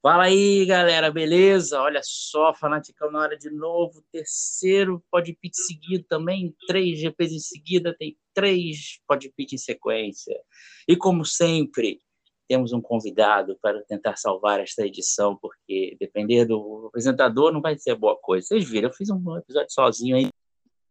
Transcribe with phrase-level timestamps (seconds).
[0.00, 1.80] Fala aí, galera, beleza?
[1.82, 7.96] Olha só, Fanaticão na hora de novo, terceiro podpit seguido também, três GPs em seguida,
[7.98, 10.40] tem três podpit em sequência.
[10.86, 11.98] E como sempre,
[12.46, 17.96] temos um convidado para tentar salvar esta edição, porque depender do apresentador não vai ser
[17.96, 18.46] boa coisa.
[18.46, 20.28] Vocês viram, eu fiz um episódio sozinho aí,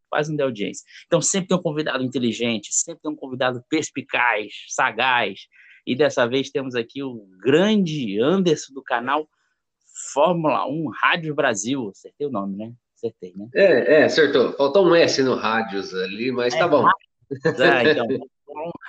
[0.10, 0.84] quase não deu audiência.
[1.06, 5.48] Então sempre tem um convidado inteligente, sempre tem um convidado perspicaz, sagaz,
[5.88, 9.26] e dessa vez temos aqui o grande Anderson do canal
[10.14, 11.90] Fórmula 1 Rádio Brasil.
[11.90, 12.74] Acertei o nome, né?
[12.94, 13.48] Acertei, né?
[13.56, 14.52] É, é, acertou.
[14.52, 16.90] Faltou um S no Rádios ali, mas tá é, tá bom.
[17.46, 18.06] É, então,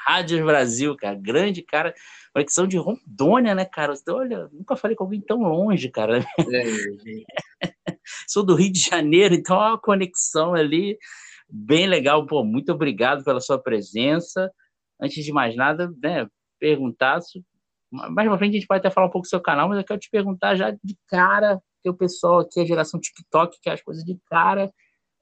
[0.05, 1.15] Rádios Brasil, cara.
[1.15, 1.95] Grande cara.
[2.33, 3.95] Conexão de Rondônia, né, cara?
[4.09, 6.19] Olha, nunca falei com alguém tão longe, cara.
[6.19, 7.63] É.
[8.27, 10.99] Sou do Rio de Janeiro, então é uma conexão ali
[11.49, 12.27] bem legal.
[12.27, 14.51] Pô, muito obrigado pela sua presença.
[15.01, 16.27] Antes de mais nada, né,
[16.59, 17.21] perguntar.
[17.91, 19.85] Mais pra frente a gente pode até falar um pouco do seu canal, mas eu
[19.85, 23.73] quero te perguntar já de cara, que o pessoal aqui, a geração TikTok, que é
[23.73, 24.71] as coisas de cara,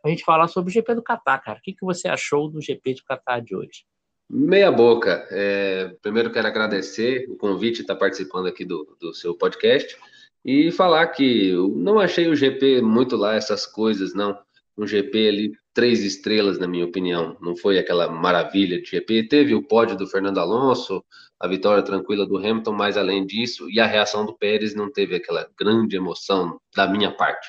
[0.04, 1.58] a gente falar sobre o GP do Catar, cara.
[1.58, 3.84] O que, que você achou do GP de Catar de hoje?
[4.28, 5.26] Meia boca.
[5.30, 9.96] É, primeiro quero agradecer o convite de estar participando aqui do, do seu podcast
[10.44, 14.36] e falar que eu não achei o GP muito lá essas coisas, não.
[14.76, 17.36] Um GP ali três estrelas, na minha opinião.
[17.38, 19.28] Não foi aquela maravilha de GP.
[19.28, 21.04] Teve o pódio do Fernando Alonso,
[21.38, 25.14] a vitória tranquila do Hamilton, mas além disso, e a reação do Pérez não teve
[25.14, 27.46] aquela grande emoção da minha parte.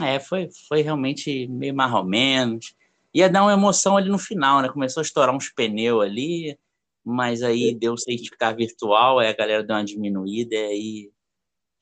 [0.00, 2.76] É, foi, foi realmente meio mais ou menos.
[3.12, 4.68] Ia dar uma emoção ali no final, né?
[4.68, 6.56] Começou a estourar uns pneus ali,
[7.04, 7.74] mas aí é.
[7.74, 11.10] deu o certificado virtual, aí a galera deu uma diminuída e aí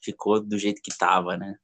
[0.00, 1.58] ficou do jeito que tava, né?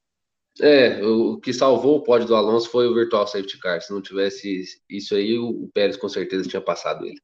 [0.61, 3.81] É, o que salvou o pódio do Alonso foi o Virtual Safety Car.
[3.81, 7.21] Se não tivesse isso aí, o Pérez com certeza tinha passado ele.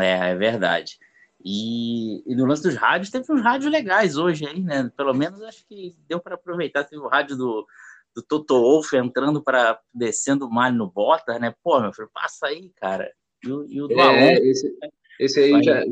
[0.00, 0.98] É, é verdade.
[1.44, 4.90] E, e no lance dos rádios, teve uns rádios legais hoje aí, né?
[4.96, 6.84] Pelo menos acho que deu para aproveitar.
[6.84, 7.66] Teve o rádio do,
[8.14, 11.52] do Toto Wolff entrando para descendo o malho no Bottas, né?
[11.62, 13.12] Pô, meu filho, passa aí, cara.
[13.44, 14.42] E o, e o do é, Alonso.
[14.44, 14.78] Esse,
[15.18, 15.82] esse, aí já,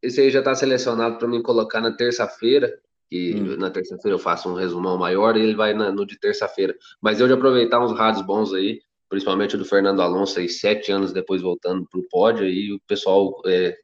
[0.00, 2.72] esse aí já tá selecionado para mim colocar na terça-feira
[3.12, 3.58] que hum.
[3.58, 6.74] na terça-feira eu faço um resumão maior e ele vai na, no de terça-feira.
[6.98, 10.90] Mas eu de aproveitar uns rádios bons aí, principalmente o do Fernando Alonso, aí sete
[10.90, 13.76] anos depois voltando para o pódio, aí o pessoal é,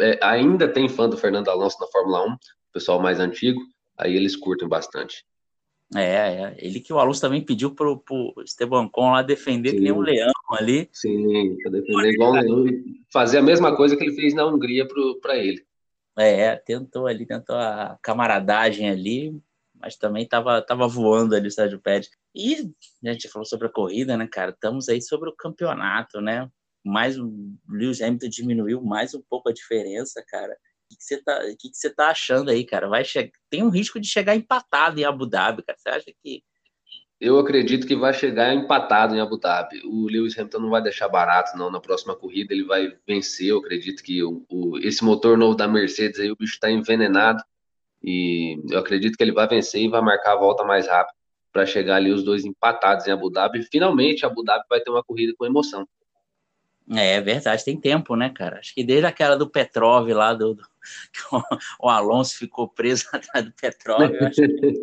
[0.00, 2.38] é, ainda tem fã do Fernando Alonso na Fórmula 1, o
[2.74, 3.62] pessoal mais antigo,
[3.96, 5.24] aí eles curtem bastante.
[5.96, 6.56] É, é.
[6.58, 9.76] ele que o Alonso também pediu pro, pro Esteban Con lá defender Sim.
[9.76, 10.86] que nem um leão ali.
[10.92, 12.64] Sim, para defender igual um leão,
[13.10, 14.86] fazer a mesma coisa que ele fez na Hungria
[15.22, 15.64] para ele.
[16.22, 19.40] É, tentou ali, tentou a camaradagem ali,
[19.74, 22.10] mas também estava tava voando ali o Sérgio Pérez.
[22.34, 22.70] E
[23.04, 24.50] a gente falou sobre a corrida, né, cara?
[24.50, 26.48] Estamos aí sobre o campeonato, né?
[26.84, 27.32] Mais o
[27.68, 30.52] Lewis Hamilton diminuiu mais um pouco a diferença, cara.
[30.92, 32.88] O que você tá, que que tá achando aí, cara?
[32.88, 33.32] Vai che...
[33.48, 35.78] Tem um risco de chegar empatado em Abu Dhabi, cara.
[35.78, 36.42] Você acha que
[37.20, 39.82] eu acredito que vai chegar empatado em Abu Dhabi.
[39.84, 41.70] O Lewis Hamilton não vai deixar barato, não.
[41.70, 43.48] Na próxima corrida ele vai vencer.
[43.48, 47.42] Eu acredito que o, o esse motor novo da Mercedes aí, o bicho está envenenado.
[48.02, 51.14] E eu acredito que ele vai vencer e vai marcar a volta mais rápido
[51.52, 53.62] para chegar ali os dois empatados em Abu Dhabi.
[53.64, 55.86] Finalmente, Abu Dhabi vai ter uma corrida com emoção.
[56.92, 58.58] É, é verdade, tem tempo, né, cara?
[58.58, 60.64] Acho que desde aquela do Petrov lá, do, do
[61.80, 64.10] o Alonso ficou preso atrás do Petrov,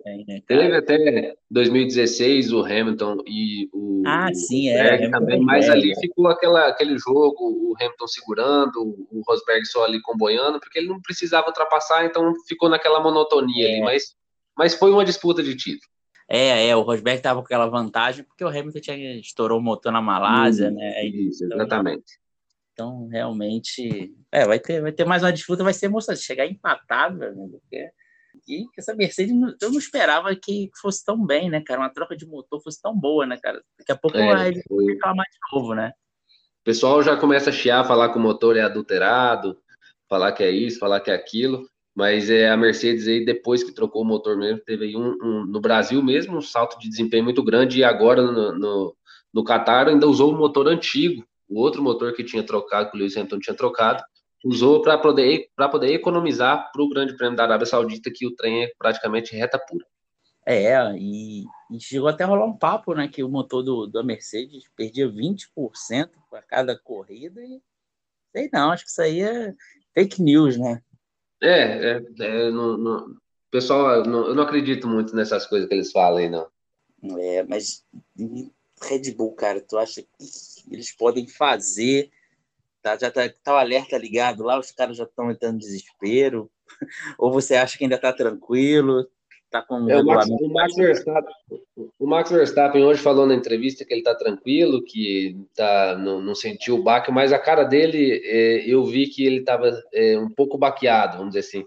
[0.04, 4.04] tem, né, Teve até 2016 o Hamilton e o.
[4.06, 5.10] Ah, sim, é.
[5.10, 10.60] também, mas ali ficou aquela, aquele jogo, o Hamilton segurando, o Rosberg só ali comboiando,
[10.60, 13.72] porque ele não precisava ultrapassar, então ficou naquela monotonia é.
[13.74, 14.16] ali, mas,
[14.58, 15.92] mas foi uma disputa de título.
[16.30, 19.92] É, é, o Rosberg estava com aquela vantagem porque o Hamilton tinha, estourou o motor
[19.92, 21.06] na Malásia, né?
[21.06, 22.20] Isso, então, exatamente.
[22.74, 26.24] Então, realmente, é, vai ter, vai ter mais uma disputa, vai ser emocionante.
[26.24, 27.34] Chegar empatado, né?
[27.34, 27.90] Porque
[28.48, 31.82] e essa Mercedes, eu não esperava que fosse tão bem, né, cara?
[31.82, 33.62] Uma troca de motor fosse tão boa, né, cara?
[33.80, 35.92] Daqui a pouco é, vai reclamar de novo, né?
[36.62, 39.58] O pessoal já começa a chiar, falar que o motor é adulterado,
[40.10, 41.68] falar que é isso, falar que é aquilo.
[41.98, 45.46] Mas é, a Mercedes aí, depois que trocou o motor mesmo, teve aí um, um
[45.48, 48.96] no Brasil mesmo um salto de desempenho muito grande, e agora no, no,
[49.34, 53.00] no Qatar ainda usou o motor antigo, o outro motor que tinha trocado, que o
[53.00, 54.04] Lewis Hamilton tinha trocado,
[54.46, 58.66] usou para poder, poder economizar para o Grande Prêmio da Arábia Saudita, que o trem
[58.66, 59.84] é praticamente reta pura.
[60.46, 63.08] É, e, e, chegou até a rolar um papo, né?
[63.08, 67.60] Que o motor do, da Mercedes perdia 20% para cada corrida e
[68.32, 69.52] sei não, acho que isso aí é
[69.96, 70.84] fake news, né?
[71.42, 75.92] É, é, é no, no, pessoal, no, eu não acredito muito nessas coisas que eles
[75.92, 76.48] falam aí, não.
[77.20, 77.86] É, mas
[78.82, 80.10] Red Bull, cara, tu acha que
[80.72, 82.10] eles podem fazer?
[82.82, 86.50] Tá, já tá, tá o alerta ligado lá, os caras já estão entrando em desespero?
[87.18, 89.08] Ou você acha que ainda tá tranquilo?
[89.50, 91.34] Tá com é, o, Max, o, Max Verstappen,
[92.00, 96.36] o Max Verstappen hoje falou na entrevista que ele tá tranquilo, que tá, não, não
[96.36, 100.30] sentiu o baque, mas a cara dele, é, eu vi que ele tava é, um
[100.30, 101.66] pouco baqueado, vamos dizer assim.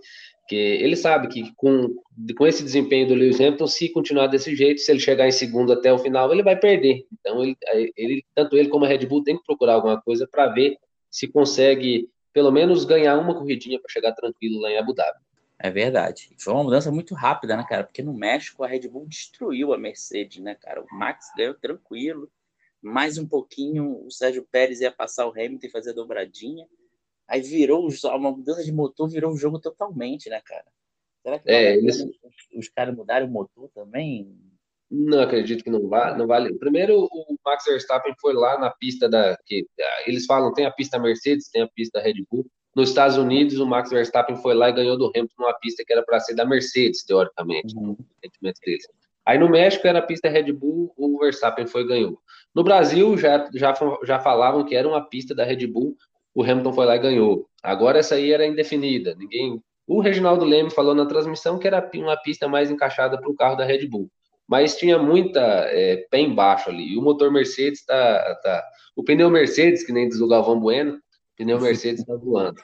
[0.48, 1.94] Que ele sabe que com,
[2.36, 5.72] com esse desempenho do Lewis Hamilton, se continuar desse jeito, se ele chegar em segundo
[5.72, 7.06] até o final, ele vai perder.
[7.12, 7.56] Então, ele,
[7.96, 10.76] ele tanto ele como a Red Bull tem que procurar alguma coisa para ver
[11.08, 15.18] se consegue pelo menos ganhar uma corridinha para chegar tranquilo lá em Abu Dhabi.
[15.62, 16.34] É verdade.
[16.38, 17.84] Foi uma mudança muito rápida, né, cara?
[17.84, 20.82] Porque no México a Red Bull destruiu a Mercedes, né, cara?
[20.82, 22.30] O Max ganhou tranquilo.
[22.80, 26.66] Mais um pouquinho, o Sérgio Pérez ia passar o Hamilton e fazer a dobradinha.
[27.28, 30.64] Aí virou uma mudança de motor, virou o jogo totalmente, né, cara?
[31.22, 32.02] Será que é, eles...
[32.54, 34.34] os caras mudaram o motor também?
[34.90, 36.58] Não acredito que não vale, não vale.
[36.58, 39.66] Primeiro, o Max Verstappen foi lá na pista da que
[40.06, 42.50] eles falam tem a pista Mercedes, tem a pista Red Bull.
[42.74, 45.92] Nos Estados Unidos, o Max Verstappen foi lá e ganhou do Hamilton numa pista que
[45.92, 47.96] era para ser da Mercedes, teoricamente, uhum.
[49.26, 52.18] Aí no México era a pista Red Bull, o Verstappen foi e ganhou.
[52.54, 53.74] No Brasil já, já,
[54.04, 55.96] já falavam que era uma pista da Red Bull,
[56.34, 57.46] o Hamilton foi lá e ganhou.
[57.62, 59.14] Agora essa aí era indefinida.
[59.16, 59.62] Ninguém.
[59.86, 63.56] O Reginaldo Leme falou na transmissão que era uma pista mais encaixada para o carro
[63.56, 64.08] da Red Bull
[64.50, 66.92] mas tinha muita é, pé embaixo ali.
[66.92, 68.64] E o motor Mercedes tá, tá.
[68.96, 70.98] O pneu Mercedes, que nem diz o Galvão Bueno,
[71.40, 72.60] pneu Mercedes está voando.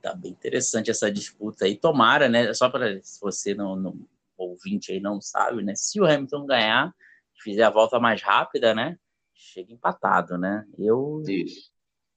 [0.00, 1.76] Tá bem interessante essa disputa aí.
[1.76, 2.54] Tomara, né?
[2.54, 3.98] Só para se você não, não
[4.36, 5.74] ouvinte aí não sabe, né?
[5.74, 6.94] Se o Hamilton ganhar,
[7.42, 8.96] fizer a volta mais rápida, né?
[9.34, 10.64] Chega empatado, né?
[10.78, 11.72] Eu, Isso.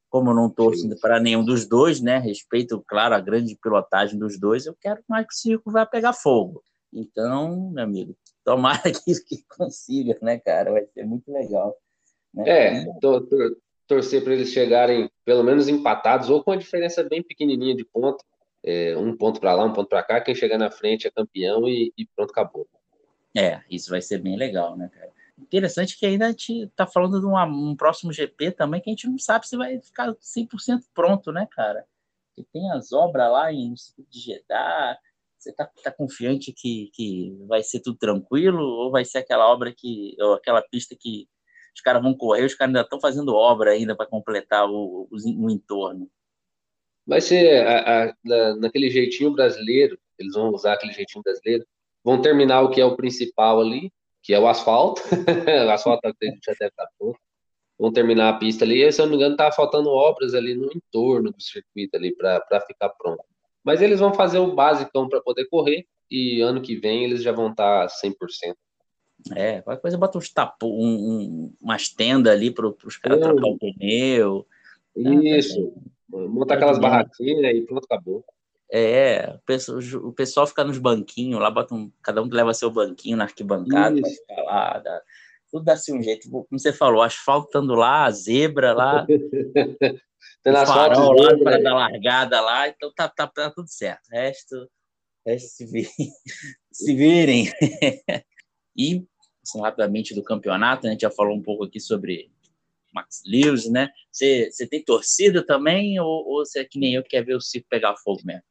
[0.08, 2.20] como não torço para nenhum dos dois, né?
[2.20, 6.14] Respeito, claro, a grande pilotagem dos dois, eu quero mais que o circo vá pegar
[6.14, 6.64] fogo.
[6.94, 10.72] Então, meu amigo, tomara que, que consiga, né, cara?
[10.72, 11.76] Vai ser muito legal.
[12.32, 12.44] Né?
[12.48, 13.28] É, tor
[13.92, 18.24] torcer para eles chegarem pelo menos empatados ou com a diferença bem pequenininha de ponto,
[18.64, 21.68] é, um ponto para lá, um ponto para cá, quem chegar na frente é campeão
[21.68, 22.66] e, e, pronto, acabou.
[23.36, 25.12] É, isso vai ser bem legal, né, cara?
[25.38, 28.94] Interessante que ainda a gente tá falando de uma, um próximo GP também que a
[28.94, 31.86] gente não sabe se vai ficar 100% pronto, né, cara?
[32.34, 33.74] Que tem as obras lá em
[34.10, 34.98] de Jeddah,
[35.38, 39.74] você está tá confiante que, que vai ser tudo tranquilo ou vai ser aquela obra
[39.74, 41.28] que, ou aquela pista que
[41.74, 45.46] os caras vão correr, os caras ainda estão fazendo obra ainda para completar o, o,
[45.46, 46.10] o, entorno?
[47.06, 51.66] Vai ser a, a, naquele jeitinho brasileiro, eles vão usar aquele jeitinho brasileiro,
[52.04, 53.92] vão terminar o que é o principal ali,
[54.22, 55.02] que é o asfalto,
[55.68, 56.14] o asfalto já
[56.54, 57.20] deve estar pronto,
[57.80, 60.54] vão terminar a pista ali, e, se eu não me engano, tá faltando obras ali
[60.54, 63.24] no entorno do circuito ali para ficar pronto.
[63.64, 67.32] Mas eles vão fazer o básico para poder correr e ano que vem eles já
[67.32, 68.56] vão estar tá 100%.
[69.36, 73.22] É, qualquer coisa bota uns tapo, um, um, umas tendas ali para os caras é.
[73.22, 74.48] trocar o pneu.
[74.96, 75.74] Isso.
[76.14, 78.26] É, Montar aquelas barraquinhas e pronto, acabou.
[78.74, 79.38] É,
[80.02, 84.00] o pessoal, fica nos banquinhos lá, bota um, cada um leva seu banquinho na arquibancada
[84.00, 84.80] para ficar lá.
[84.80, 85.02] Dá,
[85.52, 86.30] tudo dá-se um jeito.
[86.30, 89.06] Como você falou, asfalto estando lá, zebra lá.
[90.44, 94.08] Tem o farol lá para dar largada lá, então tá, tá, tá tudo certo.
[94.08, 94.70] O resto,
[95.26, 95.90] resto se, vir,
[96.72, 97.52] se virem.
[98.76, 99.06] e,
[99.44, 102.32] assim, rapidamente do campeonato, a gente já falou um pouco aqui sobre
[102.94, 103.90] Max Lewis, né?
[104.12, 107.68] Você, tem torcida também ou, você é que nem eu que quer ver o circo
[107.70, 108.44] pegar fogo mesmo?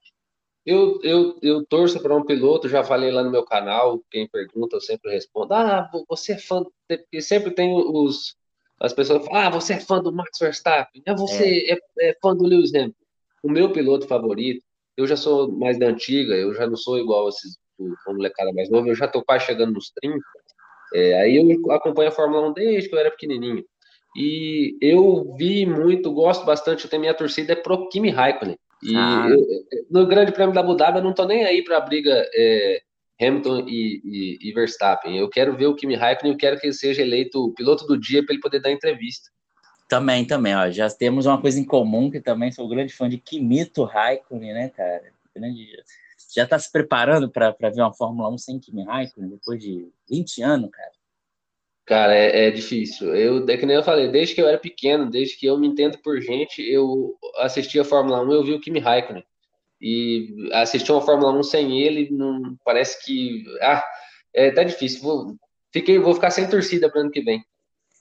[0.64, 4.76] Eu, eu, eu torço para um piloto, já falei lá no meu canal, quem pergunta
[4.76, 8.36] eu sempre respondo, ah, você é fã, porque sempre tem os,
[8.78, 11.72] as pessoas falam, ah, você é fã do Max Verstappen, ah, você é.
[11.72, 12.94] É, é fã do Lewis Hamilton.
[13.42, 14.62] O meu piloto favorito,
[14.98, 18.68] eu já sou mais da antiga, eu já não sou igual esses o molecada mais
[18.68, 20.18] novo, eu já tô quase chegando nos 30.
[20.94, 23.64] É, aí eu acompanho a Fórmula 1 desde que eu era pequenininho.
[24.16, 28.56] E eu vi muito, gosto bastante, eu tenho minha torcida é pro Kimi Raikkonen.
[28.82, 29.28] E ah.
[29.28, 29.38] eu,
[29.90, 32.80] no Grande Prêmio da Abu Dhabi eu não tô nem aí para a briga é,
[33.20, 35.16] Hamilton e, e, e, Verstappen.
[35.16, 37.98] Eu quero ver o Kimi Raikkonen, eu quero que ele seja eleito o piloto do
[37.98, 39.30] dia para ele poder dar entrevista.
[39.88, 43.18] Também, também, ó, já temos uma coisa em comum, que também sou grande fã de
[43.18, 45.02] Kimito Raikkonen, né, cara?
[45.34, 45.68] Grande...
[46.34, 50.42] Já está se preparando para ver uma Fórmula 1 sem Kimi Raikkonen depois de 20
[50.42, 50.92] anos, cara?
[51.86, 53.14] Cara, é, é, difícil.
[53.14, 55.66] Eu, é que nem eu falei, desde que eu era pequeno, desde que eu me
[55.66, 59.24] entendo por gente, eu assistia a Fórmula 1, eu vi o Kimi Raikkonen
[59.80, 63.82] e assistir uma Fórmula 1 sem ele não parece que ah
[64.34, 65.36] é tá difícil vou
[65.72, 67.42] fiquei vou ficar sem torcida para ano que vem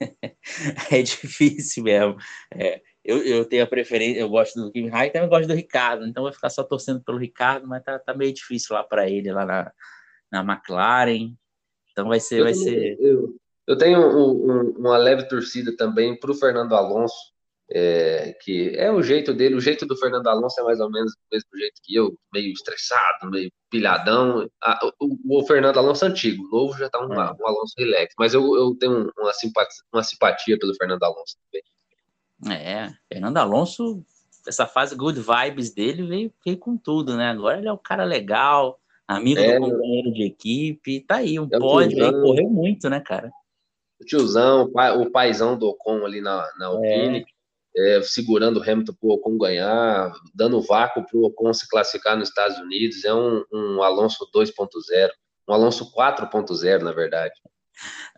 [0.92, 2.16] é difícil mesmo
[2.52, 6.06] é, eu, eu tenho a preferência eu gosto do Kimi Raikkonen também gosto do Ricardo
[6.06, 9.32] então vou ficar só torcendo pelo Ricardo mas tá, tá meio difícil lá para ele
[9.32, 9.72] lá na,
[10.30, 11.34] na McLaren
[11.92, 13.34] então vai ser eu vai ser eu,
[13.66, 17.30] eu tenho um, um, uma leve torcida também para o Fernando Alonso
[17.72, 21.12] é, que é o jeito dele, o jeito do Fernando Alonso é mais ou menos
[21.12, 24.50] o mesmo jeito que eu, meio estressado, meio pilhadão.
[25.00, 27.32] o, o, Fernando Alonso é antigo, o novo já está um, é.
[27.32, 31.62] um, Alonso relax, mas eu, eu tenho uma simpatia, uma simpatia pelo Fernando Alonso também.
[32.48, 34.04] É, Fernando Alonso,
[34.46, 37.30] essa fase good vibes dele veio, veio com tudo, né?
[37.30, 41.48] Agora ele é um cara legal, amigo é, do companheiro de equipe, tá aí, um
[41.52, 43.30] é pódio aí, correu muito, né, cara?
[44.00, 47.20] O tiozão, o, pai, o paizão do Ocon ali na, na Alpine.
[47.20, 47.40] É
[47.76, 52.16] é, segurando o Hamilton para o Ocon ganhar, dando vácuo para o Ocon se classificar
[52.16, 53.04] nos Estados Unidos.
[53.04, 55.10] É um, um Alonso 2.0,
[55.48, 57.34] um Alonso 4.0, na verdade.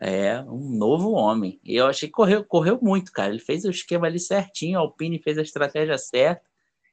[0.00, 1.60] É, um novo homem.
[1.64, 3.30] E eu achei que correu, correu muito, cara.
[3.30, 6.42] Ele fez o esquema ali certinho, a Alpine fez a estratégia certa.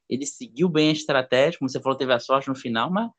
[0.08, 3.10] Ele seguiu bem a estratégia, como você falou, teve a sorte no final, mas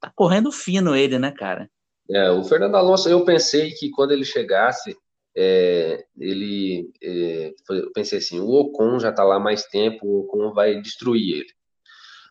[0.00, 1.68] tá correndo fino ele, né, cara?
[2.08, 4.96] É, o Fernando Alonso, eu pensei que quando ele chegasse,
[5.36, 10.52] é, ele, é, eu pensei assim, o Ocon já está lá mais tempo, o Ocon
[10.52, 11.55] vai destruir ele.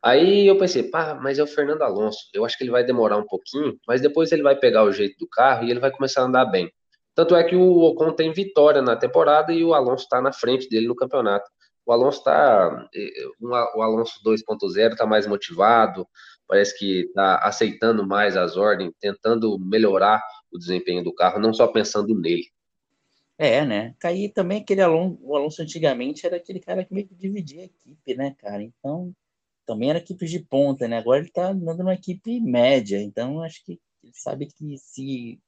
[0.05, 3.17] Aí eu pensei, pá, mas é o Fernando Alonso, eu acho que ele vai demorar
[3.17, 6.21] um pouquinho, mas depois ele vai pegar o jeito do carro e ele vai começar
[6.21, 6.71] a andar bem.
[7.15, 10.69] Tanto é que o Ocon tem vitória na temporada e o Alonso está na frente
[10.69, 11.49] dele no campeonato.
[11.83, 13.09] O Alonso está, é,
[13.41, 16.07] o Alonso 2.0 está mais motivado,
[16.47, 20.21] parece que está aceitando mais as ordens, tentando melhorar
[20.51, 22.45] o desempenho do carro, não só pensando nele.
[23.39, 23.95] É, né?
[23.97, 27.65] Caí também aquele Alonso, o Alonso antigamente era aquele cara que meio que dividia a
[27.65, 28.61] equipe, né, cara?
[28.61, 29.11] Então,
[29.65, 30.97] também era equipe de ponta, né?
[30.97, 35.39] Agora ele tá andando numa equipe média, então acho que ele sabe que se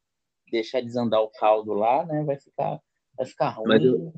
[0.52, 2.80] deixar desandar o caldo lá, né, vai ficar,
[3.16, 3.68] vai ficar ruim.
[3.68, 4.14] Mas eu,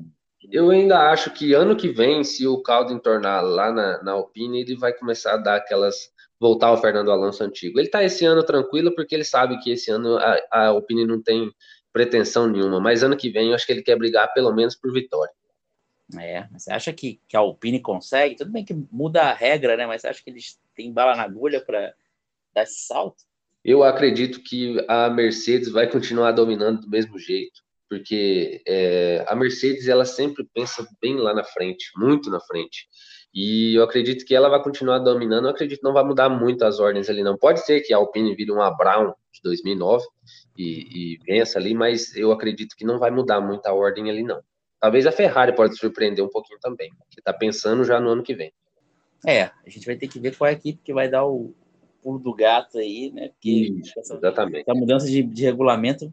[0.50, 4.60] eu ainda acho que ano que vem, se o caldo entornar lá na, na Alpine,
[4.60, 7.78] ele vai começar a dar aquelas voltar ao Fernando Alonso antigo.
[7.78, 11.22] Ele tá esse ano tranquilo porque ele sabe que esse ano a, a Alpine não
[11.22, 11.52] tem
[11.92, 14.92] pretensão nenhuma, mas ano que vem eu acho que ele quer brigar pelo menos por
[14.92, 15.32] vitória.
[16.18, 18.36] É, você acha que, que a Alpine consegue?
[18.36, 19.86] Tudo bem que muda a regra, né?
[19.86, 21.94] Mas você acha que eles têm bala na agulha para
[22.54, 23.24] dar esse salto?
[23.64, 29.86] Eu acredito que a Mercedes vai continuar dominando do mesmo jeito, porque é, a Mercedes
[29.86, 32.88] ela sempre pensa bem lá na frente, muito na frente.
[33.32, 35.44] E eu acredito que ela vai continuar dominando.
[35.44, 37.36] Eu acredito que não vai mudar muito as ordens ali, não.
[37.36, 40.04] Pode ser que a Alpine vire uma Brown de 2009,
[40.56, 44.22] e, e vença ali, mas eu acredito que não vai mudar muito a ordem ali,
[44.22, 44.40] não.
[44.80, 48.34] Talvez a Ferrari pode surpreender um pouquinho também, que está pensando já no ano que
[48.34, 48.52] vem.
[49.26, 51.54] É, a gente vai ter que ver qual é a equipe que vai dar o
[52.02, 53.28] pulo do gato aí, né?
[53.28, 54.62] Porque Isso, essa, exatamente.
[54.62, 56.12] Essa mudança de, de regulamento,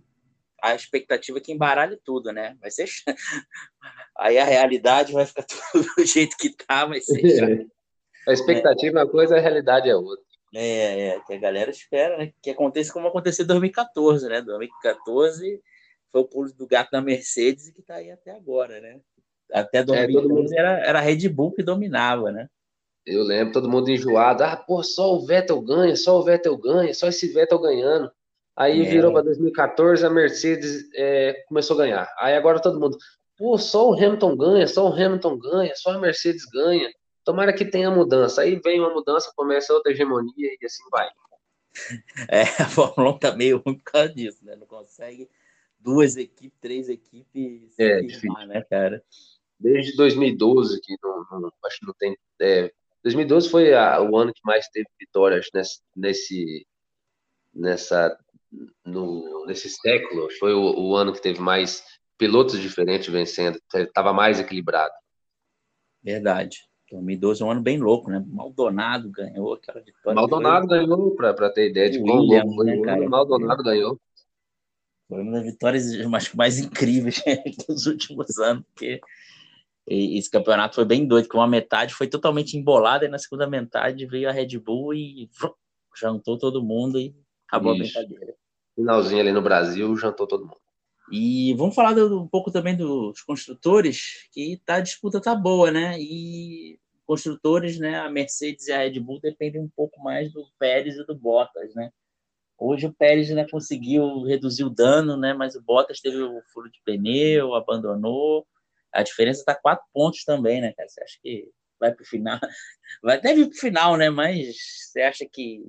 [0.62, 2.58] a expectativa é que embaralhe tudo, né?
[2.60, 2.90] Vai ser.
[4.18, 7.66] aí a realidade vai ficar tudo do jeito que tá, vai ser.
[8.28, 10.26] a expectativa é uma coisa, a realidade é outra.
[10.54, 12.34] É, é, que a galera espera, né?
[12.42, 14.42] Que aconteça como aconteceu em 2014, né?
[14.42, 15.62] 2014
[16.12, 19.00] foi o pulo do gato da Mercedes e que tá aí até agora, né?
[19.52, 20.54] Até 2014 é, mundo...
[20.54, 22.50] era, era a Red Bull que dominava, né?
[23.06, 24.44] Eu lembro, todo mundo enjoado.
[24.44, 28.12] Ah, pô, só o Vettel ganha, só o Vettel ganha, só esse Vettel ganhando.
[28.54, 28.90] Aí é.
[28.90, 32.14] virou para 2014, a Mercedes é, começou a ganhar.
[32.20, 32.98] Aí agora todo mundo,
[33.38, 36.90] pô, só o Hamilton ganha, só o Hamilton ganha, só a Mercedes ganha.
[37.24, 38.42] Tomara que tenha mudança.
[38.42, 41.08] Aí vem uma mudança, começa outra hegemonia e assim vai.
[42.28, 44.56] É, a Fórmula 1 tá meio ruim por causa disso, né?
[44.56, 45.30] Não consegue
[45.79, 49.03] duas equipes, três equipes é, firmar, né, cara?
[49.60, 52.17] Desde 2012 que não, não, acho que não tem.
[52.41, 52.72] É,
[53.03, 56.67] 2012 foi a, o ano que mais teve vitórias nesse, nesse
[57.53, 58.17] nessa
[58.86, 60.27] no, nesse século.
[60.39, 61.84] Foi o, o ano que teve mais
[62.17, 63.60] pilotos diferentes vencendo.
[63.74, 64.93] Estava mais equilibrado.
[66.03, 66.57] Verdade.
[66.91, 68.24] 2012 é um ano bem louco, né?
[68.25, 70.15] Maldonado ganhou aquela vitória.
[70.15, 72.65] Maldonado ganhou, para ter ideia de quão louco foi.
[72.65, 73.07] Né?
[73.07, 74.00] Maldonado ganhou.
[75.08, 77.22] Foi uma das vitórias mais, mais incríveis
[77.68, 79.00] dos últimos anos, porque
[79.88, 84.06] esse campeonato foi bem doido, que uma metade foi totalmente embolada e na segunda metade
[84.06, 85.30] veio a Red Bull e
[85.96, 87.16] jantou todo mundo e
[87.48, 87.98] acabou Isso.
[87.98, 88.36] a brincadeira.
[88.76, 90.58] Finalzinho ali no Brasil, jantou todo mundo.
[91.10, 95.72] E vamos falar do, um pouco também dos construtores, que tá, a disputa tá boa,
[95.72, 95.98] né?
[95.98, 97.98] E construtores, né?
[97.98, 101.74] A Mercedes e a Red Bull dependem um pouco mais do Pérez e do Bottas,
[101.74, 101.92] né?
[102.58, 105.34] Hoje o Pérez né, conseguiu reduzir o dano, né?
[105.34, 108.48] Mas o Bottas teve o furo de pneu, abandonou.
[108.92, 110.90] A diferença está quatro pontos também, né, cara?
[110.90, 111.50] Você acha que
[111.80, 112.40] vai para o final?
[113.04, 114.10] Vai até vir para o final, né?
[114.10, 114.56] Mas
[114.92, 115.62] você acha que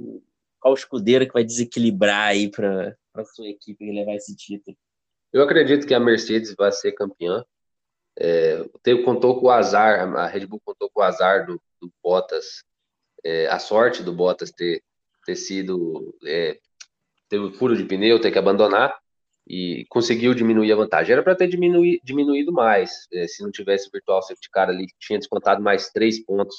[0.60, 4.76] qual escudeiro que vai desequilibrar aí para a sua equipe levar esse título?
[5.32, 7.44] Eu acredito que a Mercedes vai ser campeã.
[8.18, 8.64] É,
[9.04, 12.64] contou com o azar, a Red Bull contou com o azar do, do Bottas,
[13.24, 14.82] é, a sorte do Bottas ter,
[15.24, 16.16] ter sido.
[16.26, 16.58] É,
[17.28, 18.94] teve furo de pneu, ter que abandonar.
[19.50, 21.12] e conseguiu diminuir a vantagem.
[21.12, 24.86] Era para ter diminuído, diminuído mais, é, se não tivesse o virtual safety car ali,
[24.98, 26.54] tinha descontado mais três pontos.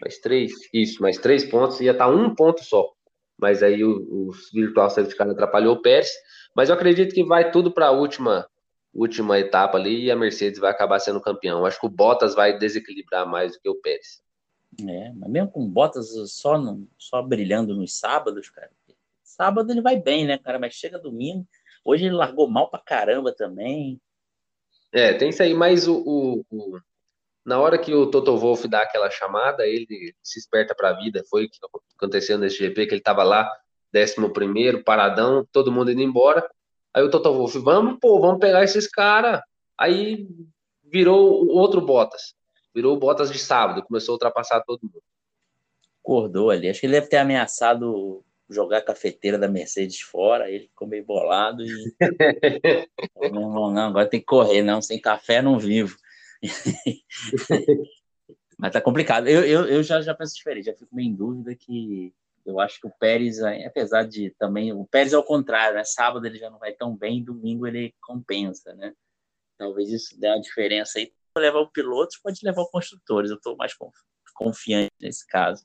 [0.00, 0.52] Mais três?
[0.72, 2.90] Isso, mais três pontos, ia estar tá um ponto só.
[3.38, 6.10] Mas aí o, o virtual safety car atrapalhou o Pérez.
[6.54, 8.46] Mas eu acredito que vai tudo para a última,
[8.94, 11.66] última etapa ali e a Mercedes vai acabar sendo campeão.
[11.66, 14.22] Acho que o Bottas vai desequilibrar mais do que o Pérez.
[14.80, 18.70] É, mas mesmo com Bottas só, no, só brilhando nos sábados, cara.
[19.42, 20.56] Sábado ele vai bem, né, cara?
[20.58, 21.44] Mas chega domingo
[21.84, 24.00] Hoje ele largou mal pra caramba também.
[24.92, 26.80] É, tem isso aí, mas o, o, o
[27.44, 31.24] na hora que o Toto Wolff dá aquela chamada, ele se esperta para a vida.
[31.28, 31.58] Foi o que
[31.96, 33.50] aconteceu nesse GP, que ele estava lá,
[33.92, 36.48] 11 paradão, todo mundo indo embora.
[36.94, 39.40] Aí o Toto Wolff, vamos, pô, vamos pegar esses caras.
[39.76, 40.28] Aí
[40.84, 42.34] virou o outro Bottas.
[42.72, 45.02] Virou o Bottas de sábado, começou a ultrapassar todo mundo.
[46.00, 46.68] Acordou ali.
[46.68, 51.04] Acho que ele deve ter ameaçado jogar a cafeteira da Mercedes fora, ele ficou meio
[51.04, 51.94] bolado e.
[53.32, 55.96] não, não, agora tem que correr, não, sem café não vivo.
[58.58, 59.26] Mas tá complicado.
[59.28, 62.80] Eu, eu, eu já, já penso diferente, já fico meio em dúvida que eu acho
[62.80, 64.72] que o Pérez, apesar de também.
[64.72, 65.84] O Pérez é o contrário, né?
[65.84, 68.94] Sábado ele já não vai tão bem, domingo ele compensa, né?
[69.56, 71.12] Talvez isso dê uma diferença aí.
[71.36, 73.74] Levar o piloto pode levar o construtores, eu estou mais
[74.34, 75.64] confiante nesse caso.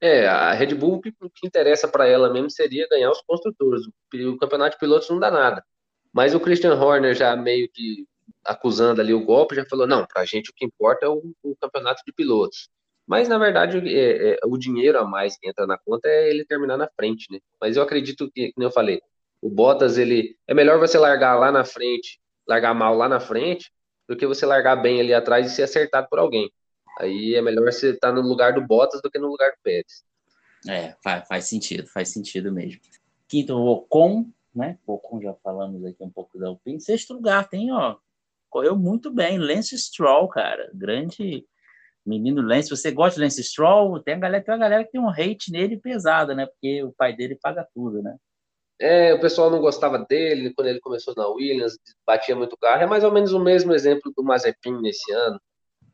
[0.00, 3.86] É, a Red Bull, o que, que interessa para ela mesmo seria ganhar os construtores.
[3.86, 5.64] O, o, campeonato de pilotos não dá nada.
[6.12, 8.06] Mas o Christian Horner já meio que
[8.44, 11.34] acusando ali o golpe, já falou: não, para a gente o que importa é o,
[11.42, 12.68] o, campeonato de pilotos.
[13.06, 16.44] Mas na verdade é, é, o dinheiro a mais que entra na conta é ele
[16.44, 17.40] terminar na frente, né?
[17.60, 19.02] Mas eu acredito que, como eu falei,
[19.42, 23.70] o Bottas ele é melhor você largar lá na frente, largar mal lá na frente,
[24.08, 26.50] do que você largar bem ali atrás e ser acertado por alguém.
[27.00, 29.58] Aí é melhor você estar tá no lugar do Bottas do que no lugar do
[29.62, 30.04] Pérez.
[30.68, 32.80] É, faz, faz sentido, faz sentido mesmo.
[33.26, 34.78] Quinto, o Ocon, né?
[34.86, 36.80] O Ocon já falamos aqui um pouco da Alpine.
[36.80, 37.96] Sexto lugar, tem, ó,
[38.50, 39.38] correu muito bem.
[39.38, 41.46] Lance Stroll, cara, grande
[42.04, 42.68] menino Lance.
[42.68, 44.02] Você gosta de Lance Stroll?
[44.02, 46.44] Tem a galera, tem uma galera que tem um hate nele pesado, né?
[46.44, 48.14] Porque o pai dele paga tudo, né?
[48.78, 52.82] É, o pessoal não gostava dele quando ele começou na Williams, batia muito carro.
[52.82, 55.40] É mais ou menos o mesmo exemplo do Mazepin nesse ano.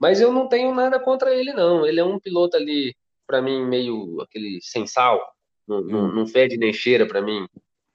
[0.01, 1.87] Mas eu não tenho nada contra ele, não.
[1.87, 2.95] Ele é um piloto ali,
[3.27, 5.21] para mim, meio aquele sem sal,
[5.67, 7.47] não, não, não fede nem cheira para mim.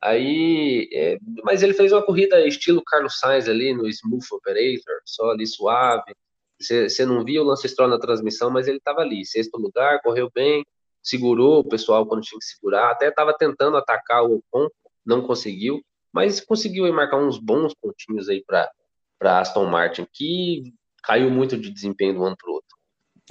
[0.02, 5.30] Aí, é, mas ele fez uma corrida estilo Carlos Sainz ali no Smooth Operator, só
[5.30, 6.16] ali suave.
[6.60, 10.30] Você não via o Lance Stroll na transmissão, mas ele estava ali, sexto lugar, correu
[10.34, 10.64] bem,
[11.02, 14.68] segurou o pessoal quando tinha que segurar, até estava tentando atacar o Ocon,
[15.06, 15.82] não conseguiu,
[16.14, 22.14] mas conseguiu marcar uns bons pontinhos aí para Aston Martin, que caiu muito de desempenho
[22.14, 22.78] de um ano para o outro.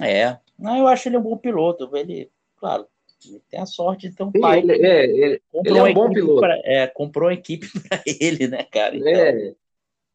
[0.01, 1.89] É, não, eu acho ele um bom piloto.
[1.95, 2.87] Ele, claro,
[3.25, 4.59] ele tem a sorte de ter um pai.
[4.59, 6.39] Ele, é, ele, ele é um bom piloto.
[6.39, 8.95] Pra, é, comprou a equipe para ele, né, cara?
[8.95, 9.55] Então, é.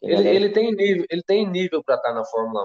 [0.02, 2.62] Ele, ele, tem nível, ele tem nível para estar tá na Fórmula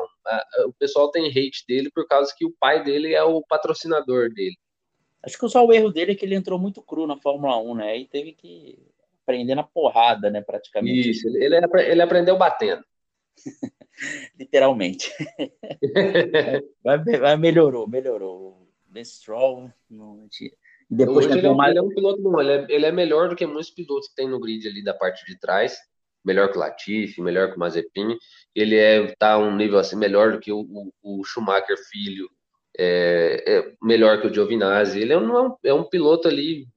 [0.63, 0.67] 1.
[0.67, 4.57] O pessoal tem hate dele por causa que o pai dele é o patrocinador dele.
[5.23, 7.75] Acho que só o erro dele é que ele entrou muito cru na Fórmula 1,
[7.75, 7.97] né?
[7.97, 8.77] E teve que
[9.23, 11.11] aprender na porrada, né, praticamente.
[11.11, 12.83] Isso, ele, ele aprendeu batendo.
[14.37, 15.11] literalmente.
[16.83, 18.67] vai, vai, melhorou, melhorou.
[18.87, 20.27] Ben Stroll, não,
[20.89, 21.71] depois ele, é mais...
[21.71, 24.15] ele é um piloto bom, ele é, ele é melhor do que muitos pilotos que
[24.15, 25.77] tem no grid ali da parte de trás,
[26.25, 28.17] melhor que o Latifi, melhor que o Mazepin,
[28.53, 32.29] ele é tá um nível assim melhor do que o, o, o Schumacher filho,
[32.77, 36.67] é, é, melhor que o Giovinazzi, ele é um, é um piloto ali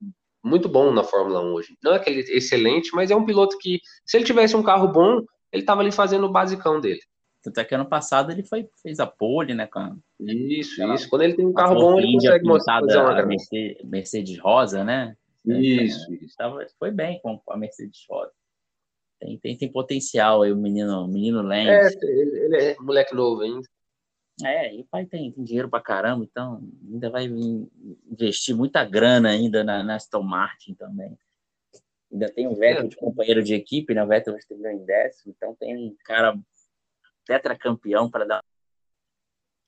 [0.41, 1.77] muito bom na Fórmula 1 hoje.
[1.83, 5.25] Não é aquele excelente, mas é um piloto que, se ele tivesse um carro bom,
[5.51, 7.01] ele estava ali fazendo o basicão dele.
[7.45, 9.67] Tanto é que ano passado ele foi, fez a pole, né?
[9.67, 11.07] Com isso, isso.
[11.07, 15.15] Quando ele tem um carro bom, ele consegue mostrar a Mercedes, Mercedes Rosa, né?
[15.45, 16.35] Isso, é, isso.
[16.35, 18.31] Tava, foi bem com a Mercedes Rosa.
[19.19, 21.95] Tem, tem, tem potencial aí o menino, menino Lance.
[22.01, 23.69] É, ele, ele é moleque novo ainda.
[24.43, 27.25] É, e o pai tem, tem, dinheiro pra caramba, então ainda vai
[28.09, 31.15] investir muita grana ainda na, na Aston Martin também.
[32.11, 32.87] Ainda tem o Vettel é.
[32.87, 34.03] de companheiro de equipe, né?
[34.03, 36.35] O Vettel terminou em décimo, então tem um cara
[37.25, 38.43] tetracampeão para dar.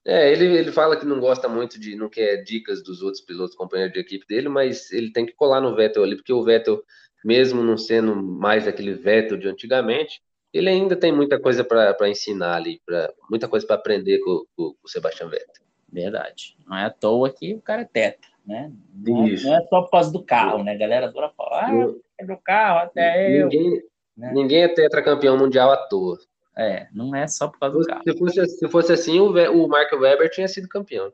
[0.06, 3.56] É, ele, ele fala que não gosta muito de, não quer dicas dos outros pilotos
[3.56, 6.82] companheiros de equipe dele, mas ele tem que colar no Vettel ali, porque o Vettel,
[7.26, 10.22] mesmo não sendo mais aquele Vettel de antigamente,
[10.54, 14.72] ele ainda tem muita coisa para ensinar ali, pra, muita coisa para aprender com, com,
[14.72, 15.66] com, o Sebastian Vettel.
[15.92, 16.58] Verdade.
[16.66, 18.72] Não é à toa que o cara é tetra, né?
[18.94, 20.72] Não, é, não é só por causa do carro, né?
[20.72, 23.82] A galera adora falar, ah, é do carro, até ninguém, eu.
[24.16, 24.32] Né?
[24.34, 26.18] Ninguém é tetracampeão mundial à toa.
[26.58, 28.04] É, não é só por causa do carro.
[28.04, 31.14] Se fosse, se fosse assim, o, o Mark Webber tinha sido campeão.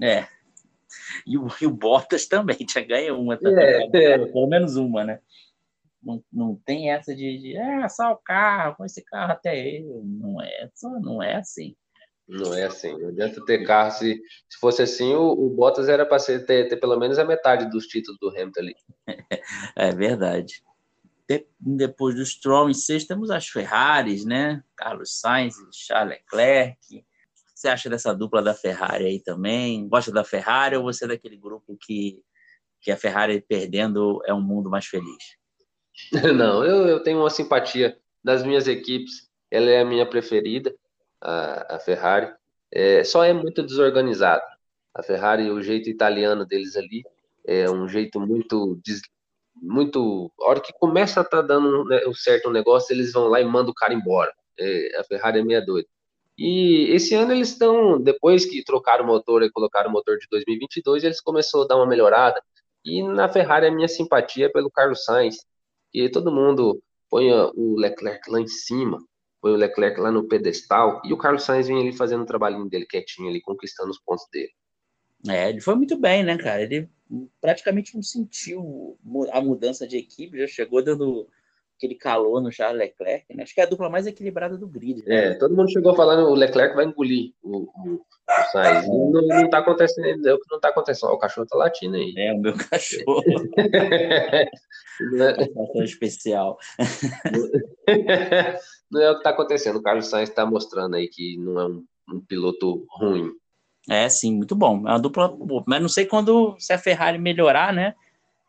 [0.00, 0.26] É.
[1.26, 4.18] E o, e o Bottas também tinha ganho uma, é, é.
[4.18, 5.20] pelo menos uma, né?
[6.02, 10.02] Não, não tem essa de, de é só o carro, com esse carro até eu.
[10.04, 11.74] Não é, só, não é assim.
[12.28, 12.92] Não é assim.
[12.98, 13.92] Não adianta ter carro.
[13.92, 17.70] Se, se fosse assim, o, o Bottas era para ter, ter pelo menos a metade
[17.70, 18.74] dos títulos do Hamilton ali.
[19.76, 20.62] é verdade.
[21.28, 24.62] De, depois do Stroll em sexto, temos as Ferraris, né?
[24.76, 26.78] Carlos Sainz e Charles Leclerc.
[26.84, 27.04] O que
[27.54, 29.88] você acha dessa dupla da Ferrari aí também?
[29.88, 32.22] Gosta da Ferrari ou você é daquele grupo que,
[32.80, 35.36] que a Ferrari perdendo é um mundo mais feliz?
[36.36, 39.30] Não, eu, eu tenho uma simpatia das minhas equipes.
[39.50, 40.74] Ela é a minha preferida
[41.20, 42.32] a, a Ferrari.
[42.70, 44.44] É, só é muito desorganizada.
[44.94, 47.02] A Ferrari, o jeito italiano deles ali,
[47.46, 48.80] é um jeito muito.
[49.54, 53.28] Muito a hora que começa a estar tá dando né, um certo negócio, eles vão
[53.28, 54.32] lá e mandam o cara embora.
[54.58, 55.88] É, a Ferrari é meia doida.
[56.36, 60.26] E esse ano eles estão, depois que trocaram o motor e colocaram o motor de
[60.30, 62.42] 2022, eles começaram a dar uma melhorada.
[62.84, 65.36] E na Ferrari a minha simpatia é pelo Carlos Sainz,
[65.92, 68.98] que todo mundo põe o Leclerc lá em cima,
[69.40, 72.68] põe o Leclerc lá no pedestal, e o Carlos Sainz vem ali fazendo o trabalhinho
[72.68, 74.50] dele quietinho ali, conquistando os pontos dele.
[75.28, 76.62] É, ele foi muito bem, né, cara?
[76.62, 76.88] Ele
[77.40, 78.98] praticamente não sentiu
[79.30, 81.28] a mudança de equipe, já chegou dando
[81.82, 83.42] aquele calor no Charles Leclerc, né?
[83.42, 85.04] Acho que é a dupla mais equilibrada do grid.
[85.04, 85.30] Né?
[85.30, 88.02] É, todo mundo chegou falando o Leclerc vai engolir o, o, o
[88.52, 88.86] Sainz.
[88.86, 91.10] Não, não tá acontecendo, é o que não tá acontecendo.
[91.10, 92.14] Ó, o cachorro tá latindo aí.
[92.16, 93.22] É, o meu cachorro.
[95.76, 96.56] é especial.
[98.90, 99.76] não é o que tá acontecendo.
[99.76, 103.32] O Carlos Sainz tá mostrando aí que não é um, um piloto ruim.
[103.88, 104.78] É, sim, muito bom.
[104.86, 107.94] É uma dupla, mas não sei quando se a Ferrari melhorar, né?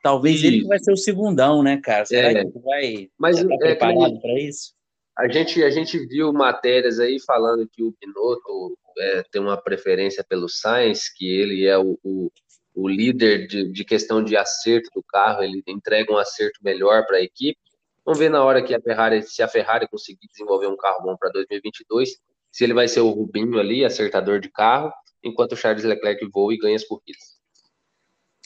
[0.04, 2.06] Talvez ele vai ser o segundão, né, cara?
[2.06, 2.44] Será é.
[2.44, 4.74] que vai Mas, estar tá preparado para isso?
[5.18, 10.24] A gente, a gente viu matérias aí falando que o Binotto é, tem uma preferência
[10.24, 12.32] pelo Sainz, que ele é o, o,
[12.76, 17.18] o líder de, de, questão de acerto do carro, ele entrega um acerto melhor para
[17.18, 17.60] a equipe.
[18.04, 21.16] Vamos ver na hora que a Ferrari, se a Ferrari conseguir desenvolver um carro bom
[21.16, 22.18] para 2022,
[22.52, 24.92] se ele vai ser o Rubinho ali, acertador de carro,
[25.24, 27.40] enquanto o Charles Leclerc voa e ganha as corridas.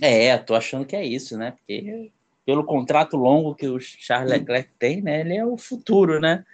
[0.02, 1.52] É, tô achando que é isso, né?
[1.52, 2.12] Porque
[2.46, 5.22] pelo contrato longo que o Charles Leclerc tem, né?
[5.22, 6.46] Ele é o futuro, né?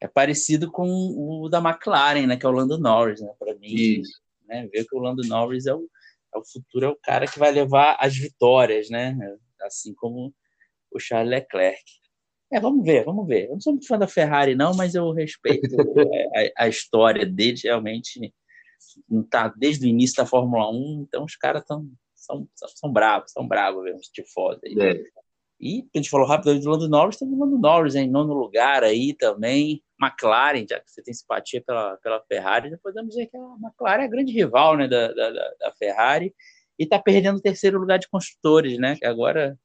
[0.00, 2.36] É parecido com o da McLaren, né?
[2.36, 3.32] Que é o Lando Norris, né?
[3.38, 4.20] Para mim, isso.
[4.46, 4.68] né?
[4.72, 5.88] Ver que o Lando Norris é o,
[6.34, 9.16] é o futuro, é o cara que vai levar as vitórias, né?
[9.62, 10.32] Assim como
[10.92, 11.82] o Charles Leclerc.
[12.52, 13.46] É, vamos ver, vamos ver.
[13.46, 15.68] Eu não sou muito fã da Ferrari, não, mas eu respeito
[16.58, 18.32] a, a, história deles, realmente
[19.30, 21.88] tá desde o início da Fórmula 1, então os caras estão
[22.20, 24.60] são, são, são bravos, são bravos mesmo, tifosa.
[24.64, 24.76] Aí.
[24.78, 25.02] É.
[25.58, 28.82] E a gente falou rápido do Lando Norris, tem o Lando Norris em nono lugar
[28.82, 29.82] aí também.
[30.00, 34.02] McLaren, já que você tem simpatia pela, pela Ferrari, já podemos dizer que a McLaren
[34.02, 36.34] é a grande rival né, da, da, da Ferrari
[36.78, 38.96] e está perdendo o terceiro lugar de construtores, né?
[38.96, 39.58] Que agora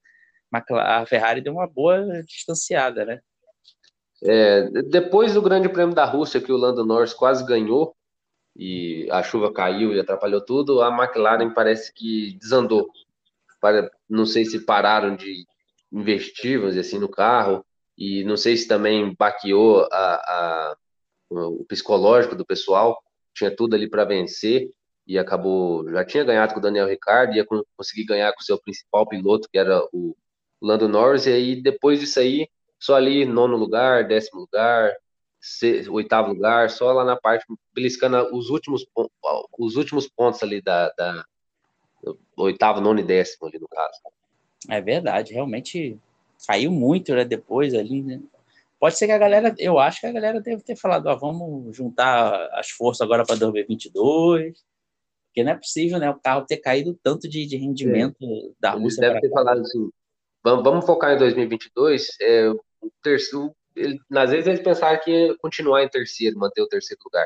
[0.51, 3.21] a Ferrari deu uma boa distanciada, né?
[4.21, 7.95] É, depois do Grande Prêmio da Rússia, que o Lando Norris quase ganhou,
[8.55, 12.89] e a chuva caiu e atrapalhou tudo, a McLaren parece que desandou.
[14.09, 15.45] Não sei se pararam de
[15.91, 17.65] investir, vamos dizer assim, no carro,
[17.97, 20.77] e não sei se também baqueou a, a,
[21.29, 22.97] o psicológico do pessoal,
[23.33, 24.69] tinha tudo ali para vencer,
[25.07, 27.45] e acabou, já tinha ganhado com o Daniel Ricciardo, ia
[27.77, 30.15] conseguir ganhar com o seu principal piloto, que era o
[30.61, 32.47] Lando Norris, e aí depois disso aí,
[32.79, 34.93] só ali nono lugar, décimo lugar,
[35.89, 38.85] oitavo lugar, só lá na parte, beliscando os últimos,
[39.57, 41.25] os últimos pontos ali da, da
[42.37, 43.99] oitavo, nono e décimo ali no caso.
[44.69, 45.97] É verdade, realmente
[46.47, 48.21] caiu muito, né, depois ali, né?
[48.79, 51.75] Pode ser que a galera, eu acho que a galera deve ter falado, ó, vamos
[51.75, 54.63] juntar as forças agora para 2022,
[55.27, 58.51] porque não é possível, né, o carro ter caído tanto de, de rendimento é.
[58.59, 59.01] da Rússia.
[59.01, 59.35] Deve ter cá.
[59.35, 59.89] falado assim,
[60.43, 65.37] vamos, vamos focar em 2022, é, o terceiro, ele, às vezes eles pensaram que ia
[65.37, 67.25] continuar em terceiro, manter o terceiro lugar.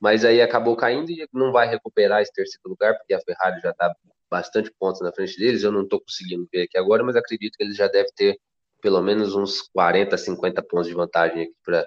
[0.00, 3.70] Mas aí acabou caindo e não vai recuperar esse terceiro lugar, porque a Ferrari já
[3.70, 3.94] está
[4.30, 5.62] bastante pontos na frente deles.
[5.62, 8.38] Eu não estou conseguindo ver aqui agora, mas acredito que eles já devem ter
[8.80, 11.86] pelo menos uns 40, 50 pontos de vantagem aqui para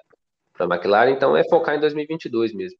[0.58, 1.12] a McLaren.
[1.12, 2.78] Então é focar em 2022 mesmo.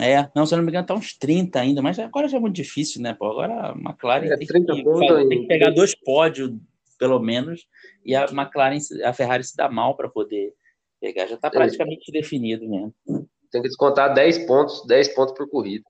[0.00, 2.40] É, não, se eu não me engano, tá uns 30 ainda, mas agora já é
[2.40, 3.12] muito difícil, né?
[3.12, 6.50] Pô, agora a McLaren é, tem, que, tem, que, pegar dois pódios
[7.02, 7.66] pelo menos,
[8.04, 10.54] e a McLaren, a Ferrari se dá mal para poder
[11.00, 11.26] pegar.
[11.26, 12.12] Já está praticamente é.
[12.12, 12.94] definido mesmo.
[13.50, 15.84] Tem que descontar 10 pontos, 10 pontos por corrida.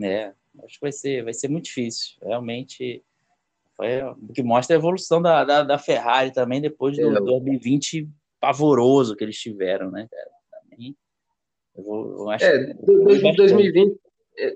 [0.00, 2.16] É, acho que vai ser, vai ser muito difícil.
[2.22, 3.02] Realmente
[3.76, 7.20] foi o que mostra a evolução da, da, da Ferrari também depois do é.
[7.20, 10.30] 2020 pavoroso que eles tiveram, né, cara?
[10.60, 10.96] Também,
[11.76, 13.98] eu vou, eu acho é, 2020,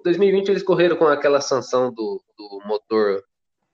[0.04, 3.24] 2020 eles correram com aquela sanção do, do motor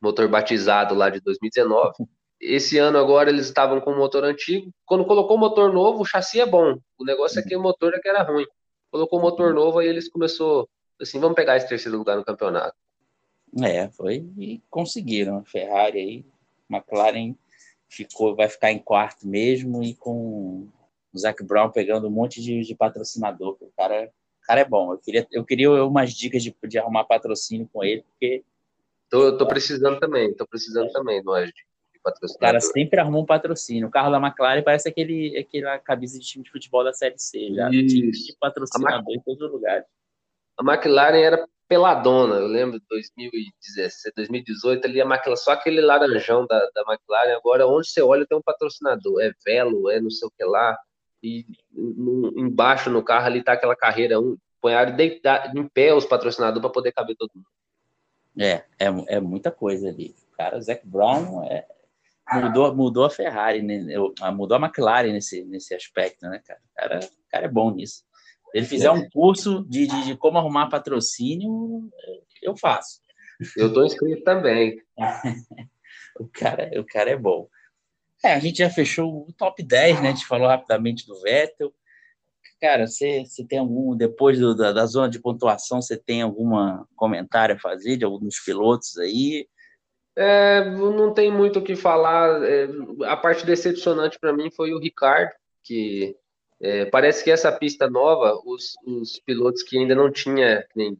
[0.00, 1.92] motor batizado lá de 2019
[2.42, 4.74] esse ano agora eles estavam com o motor antigo.
[4.84, 6.76] Quando colocou o motor novo, o chassi é bom.
[6.98, 8.46] O negócio é que o motor é que era ruim.
[8.90, 10.68] Colocou o motor novo, aí eles começou
[11.00, 12.76] assim, vamos pegar esse terceiro lugar no campeonato.
[13.62, 15.38] É, foi e conseguiram.
[15.38, 16.24] A Ferrari aí,
[16.68, 17.34] McLaren
[17.88, 20.68] ficou, vai ficar em quarto mesmo e com
[21.12, 23.56] o Zac Brown pegando um monte de, de patrocinador.
[23.60, 24.92] O cara, o cara é bom.
[24.92, 28.42] Eu queria, eu queria umas dicas de, de arrumar patrocínio com ele, porque.
[29.08, 31.52] Tô, tô precisando também, tô precisando também de,
[32.02, 32.36] patrocinador.
[32.36, 33.88] O cara sempre arrumou um patrocínio.
[33.88, 37.52] O carro da McLaren parece aquele, aquela camisa de time de futebol da Série C,
[37.54, 37.70] já.
[37.70, 38.26] Isso.
[38.26, 39.86] de patrocinador em todos os lugares.
[40.58, 46.46] A McLaren era peladona, eu lembro de 2017, 2018, ali a McLaren, só aquele laranjão
[46.46, 50.28] da, da McLaren, agora onde você olha tem um patrocinador, é Velo, é não sei
[50.28, 50.76] o que lá,
[51.22, 56.04] e no, embaixo no carro ali tá aquela carreira, um, punhado deitar em pé os
[56.04, 57.46] patrocinadores para poder caber todo mundo.
[58.38, 60.14] É, é, é muita coisa ali.
[60.32, 61.66] O cara, Zac Brown é,
[62.32, 63.84] mudou, mudou a Ferrari, né?
[64.34, 66.60] mudou a McLaren nesse, nesse aspecto, né, cara?
[66.60, 68.04] O cara, o cara é bom nisso
[68.54, 71.90] ele fizer um curso de, de, de, como arrumar patrocínio,
[72.42, 73.00] eu faço.
[73.56, 74.80] Eu estou inscrito também.
[76.20, 77.48] o, cara, o cara é bom.
[78.22, 80.08] É, a gente já fechou o top 10, né?
[80.08, 81.72] A gente falou rapidamente do Vettel.
[82.60, 86.52] Cara, você, você tem algum, depois do, da, da, zona de pontuação, você tem algum
[86.94, 89.48] comentário a fazer de alguns pilotos aí?
[90.14, 92.42] É, não tem muito o que falar.
[92.44, 92.68] É,
[93.04, 95.32] a parte decepcionante para mim foi o Ricardo,
[95.64, 96.16] que
[96.60, 100.96] é, parece que essa pista nova, os, os pilotos que ainda não tinha, nem,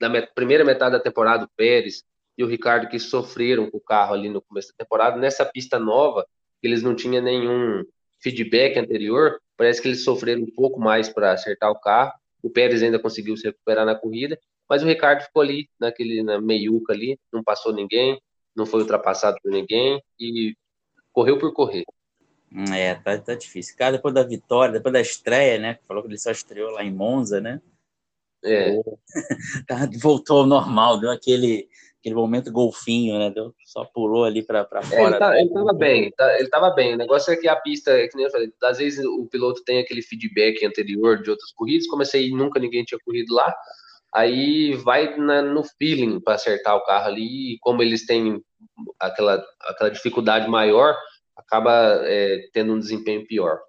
[0.00, 2.02] da met, primeira metade da temporada, o Pérez
[2.36, 5.78] e o Ricardo, que sofreram com o carro ali no começo da temporada, nessa pista
[5.78, 6.26] nova,
[6.62, 7.84] eles não tinham nenhum
[8.20, 12.12] feedback anterior, parece que eles sofreram um pouco mais para acertar o carro.
[12.42, 14.38] O Pérez ainda conseguiu se recuperar na corrida,
[14.68, 18.20] mas o Ricardo ficou ali, naquele na meiuca ali, não passou ninguém,
[18.56, 20.54] não foi ultrapassado por ninguém e
[21.12, 21.84] correu por correr.
[22.74, 23.76] É, tá, tá difícil.
[23.76, 25.78] Cara, depois da vitória, depois da estreia, né?
[25.86, 27.60] Falou que ele só estreou lá em Monza, né?
[28.44, 28.80] É.
[29.66, 33.30] Tá, voltou ao normal, deu aquele, aquele momento golfinho, né?
[33.30, 34.94] Deu, só pulou ali para fora.
[34.94, 36.94] É, ele, tá, ele tava bem, tá, ele tava bem.
[36.94, 39.64] O negócio é que a pista, é que nem eu falei, às vezes o piloto
[39.64, 43.54] tem aquele feedback anterior de outras corridas, comecei nunca ninguém tinha corrido lá,
[44.16, 48.42] aí vai na, no feeling para acertar o carro ali, e como eles têm
[48.98, 50.96] aquela, aquela dificuldade maior,
[51.36, 53.60] acaba é, tendo um desempenho pior.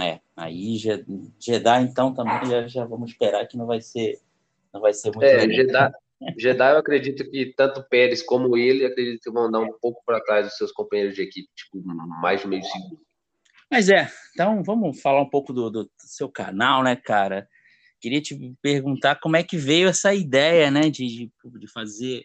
[0.00, 4.18] É, aí Jeddah então também já, já vamos esperar que não vai ser
[4.74, 5.92] não vai ser muito é, Jeddah,
[6.36, 10.20] Jeddah eu acredito que tanto Pérez como ele acredito que vão dar um pouco para
[10.20, 11.80] trás dos seus companheiros de equipe, tipo
[12.20, 13.00] mais de meio segundo.
[13.70, 17.48] Mas é, então vamos falar um pouco do, do seu canal, né, cara?
[18.06, 22.24] Queria te perguntar como é que veio essa ideia, né, de, de, fazer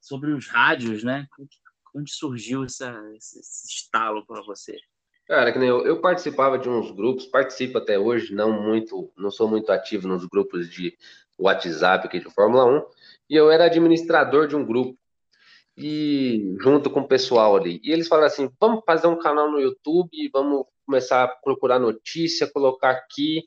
[0.00, 1.26] sobre os rádios, né?
[1.94, 3.38] Onde surgiu essa, esse,
[3.68, 4.78] estalo para você?
[5.26, 9.30] Cara, que nem eu, eu participava de uns grupos, participo até hoje, não muito, não
[9.30, 10.96] sou muito ativo nos grupos de
[11.38, 12.86] WhatsApp aqui de Fórmula 1,
[13.28, 14.98] e eu era administrador de um grupo,
[15.76, 17.82] e junto com o pessoal ali.
[17.84, 22.50] E eles falaram assim: vamos fazer um canal no YouTube, vamos começar a procurar notícia,
[22.50, 23.46] colocar aqui.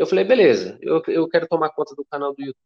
[0.00, 2.56] Eu falei, beleza, eu, eu quero tomar conta do canal do YouTube.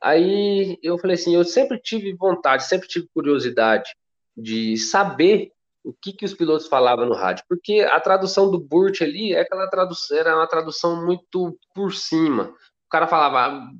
[0.00, 3.94] Aí eu falei assim, eu sempre tive vontade, sempre tive curiosidade
[4.34, 5.52] de saber
[5.84, 9.40] o que, que os pilotos falavam no rádio, porque a tradução do Burt ali é
[9.40, 12.44] aquela tradução, era uma tradução muito por cima.
[12.86, 13.70] O cara falava ah,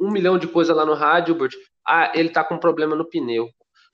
[0.00, 1.54] um milhão de coisas lá no rádio, Burt,
[1.86, 3.50] ah, ele tá com problema no pneu.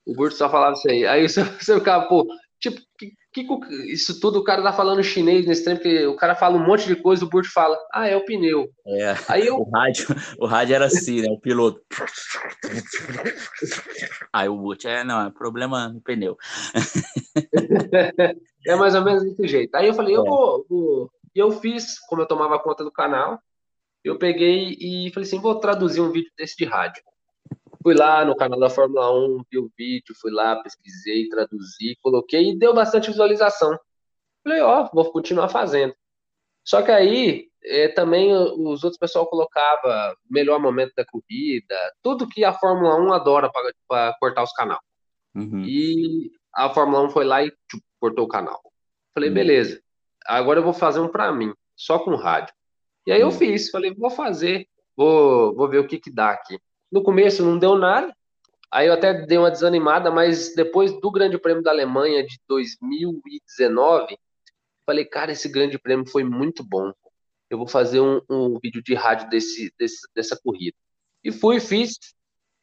[0.06, 1.04] O Burt só falava isso aí.
[1.04, 2.28] Aí você, você ficava, pô,
[2.60, 3.46] tipo, que, que,
[3.92, 6.86] isso tudo o cara tá falando chinês nesse tempo, que o cara fala um monte
[6.86, 8.68] de coisa, o Burt fala, ah, é o pneu.
[8.86, 9.56] É, aí eu...
[9.60, 10.06] o, rádio,
[10.38, 11.28] o rádio era assim, né?
[11.30, 11.80] O piloto.
[14.32, 16.36] Aí o Burt, é, não, é problema no pneu.
[18.66, 19.74] é mais ou menos desse jeito.
[19.74, 20.18] Aí eu falei, é.
[20.18, 21.10] eu vou, vou.
[21.34, 23.40] E eu fiz, como eu tomava conta do canal,
[24.04, 27.02] eu peguei e falei assim, vou traduzir um vídeo desse de rádio.
[27.82, 32.50] Fui lá no canal da Fórmula 1, vi o vídeo, fui lá, pesquisei, traduzi, coloquei
[32.50, 33.78] e deu bastante visualização.
[34.44, 35.94] Falei, ó, oh, vou continuar fazendo.
[36.62, 42.44] Só que aí é, também os outros pessoal colocava melhor momento da corrida, tudo que
[42.44, 43.50] a Fórmula 1 adora
[43.88, 44.80] para cortar os canais.
[45.34, 45.64] Uhum.
[45.64, 47.52] E a Fórmula 1 foi lá e
[47.98, 48.60] cortou o canal.
[49.14, 49.34] Falei, uhum.
[49.34, 49.82] beleza,
[50.26, 52.54] agora eu vou fazer um para mim, só com rádio.
[53.06, 53.30] E aí uhum.
[53.30, 54.66] eu fiz, falei, vou fazer,
[54.96, 56.58] vou, vou ver o que que dá aqui.
[56.90, 58.14] No começo não deu nada,
[58.70, 64.18] aí eu até dei uma desanimada, mas depois do Grande Prêmio da Alemanha de 2019,
[64.84, 66.92] falei, cara, esse Grande Prêmio foi muito bom.
[67.48, 70.76] Eu vou fazer um, um vídeo de rádio desse, desse, dessa corrida.
[71.22, 71.98] E fui, fiz.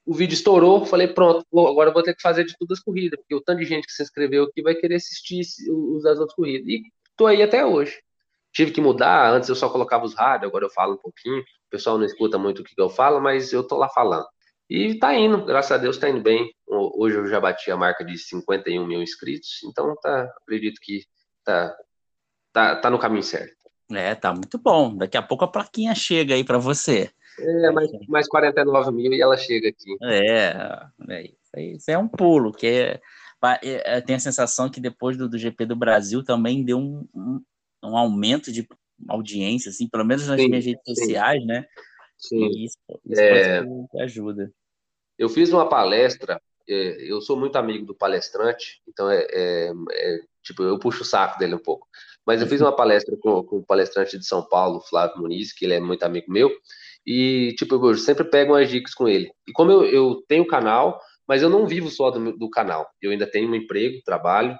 [0.06, 3.36] o vídeo estourou, falei, pronto, agora vou ter que fazer de todas as corridas, porque
[3.36, 6.68] o tanto de gente que se inscreveu aqui vai querer assistir os das outras corridas.
[6.68, 6.82] E
[7.16, 8.02] tô aí até hoje.
[8.54, 11.44] Tive que mudar, antes eu só colocava os rádios, agora eu falo um pouquinho.
[11.68, 14.26] O pessoal não escuta muito o que eu falo, mas eu tô lá falando.
[14.70, 16.54] E tá indo, graças a Deus tá indo bem.
[16.68, 21.04] Hoje eu já bati a marca de 51 mil inscritos, então tá, acredito que
[21.44, 21.76] tá,
[22.52, 23.56] tá, tá no caminho certo.
[23.92, 24.96] É, tá muito bom.
[24.96, 27.10] Daqui a pouco a plaquinha chega aí para você.
[27.40, 29.96] É, mais, mais 49 mil e ela chega aqui.
[30.04, 30.56] É,
[31.10, 33.02] é isso é um pulo, que é,
[33.64, 37.42] é, tem a sensação que depois do, do GP do Brasil também deu um, um,
[37.84, 38.68] um aumento de
[39.08, 40.96] audiência, assim, pelo menos nas sim, minhas redes sim.
[40.96, 41.66] sociais, né?
[42.18, 42.48] Sim.
[42.48, 43.64] E isso, isso é...
[44.02, 44.52] ajuda.
[45.18, 50.20] Eu fiz uma palestra, é, eu sou muito amigo do palestrante, então é, é, é,
[50.44, 51.88] tipo, eu puxo o saco dele um pouco.
[52.26, 55.66] Mas eu fiz uma palestra com, com o palestrante de São Paulo, Flávio Muniz, que
[55.66, 56.52] ele é muito amigo meu,
[57.06, 59.32] e, tipo, eu sempre pego umas dicas com ele.
[59.48, 62.86] E como eu, eu tenho canal, mas eu não vivo só do, do canal.
[63.02, 64.58] Eu ainda tenho um emprego, trabalho,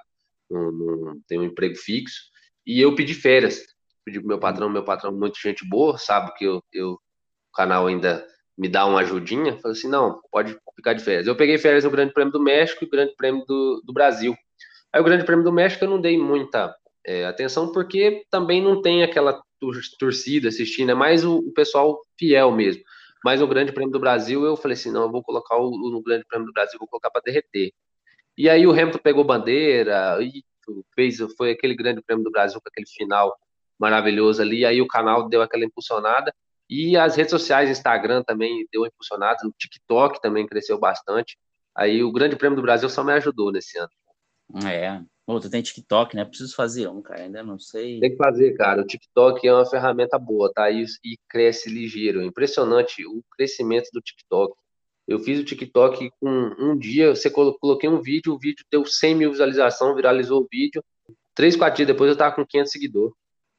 [0.50, 2.22] um, um, tenho um emprego fixo,
[2.66, 3.62] e eu pedi férias.
[4.08, 7.86] Pedi pro meu patrão, meu patrão muito gente boa, sabe que eu, eu o canal
[7.86, 9.58] ainda me dá uma ajudinha.
[9.58, 11.26] Falei assim, não, pode ficar de férias.
[11.26, 14.34] Eu peguei férias no Grande Prêmio do México e o Grande Prêmio do, do Brasil.
[14.90, 18.80] Aí o Grande Prêmio do México eu não dei muita é, atenção porque também não
[18.80, 19.42] tem aquela
[19.98, 22.82] torcida assistindo, é mais o, o, pessoal fiel mesmo.
[23.22, 26.02] Mas no Grande Prêmio do Brasil, eu falei assim: não, eu vou colocar o, no
[26.02, 27.72] Grande Prêmio do Brasil, vou colocar para derreter.
[28.38, 30.42] E aí o Hamilton pegou bandeira, e
[30.94, 33.36] fez, foi aquele Grande Prêmio do Brasil com aquele final
[33.78, 34.64] maravilhoso ali.
[34.64, 36.34] Aí o canal deu aquela impulsionada.
[36.68, 41.38] E as redes sociais, Instagram também deu impulsionada, o TikTok também cresceu bastante.
[41.74, 43.90] Aí o Grande Prêmio do Brasil só me ajudou nesse ano.
[44.66, 46.24] É, Pô, tu tem TikTok, né?
[46.24, 47.24] Preciso fazer um, cara.
[47.24, 48.00] Ainda não sei.
[48.00, 48.80] Tem que fazer, cara.
[48.80, 50.70] O TikTok é uma ferramenta boa, tá?
[50.70, 52.22] E, e cresce ligeiro.
[52.22, 54.56] Impressionante o crescimento do TikTok.
[55.06, 59.14] Eu fiz o TikTok com um dia, você coloquei um vídeo, o vídeo deu 100
[59.16, 60.82] mil visualizações, viralizou o vídeo.
[61.34, 63.14] Três, quatro dias depois eu tava com 500 seguidores.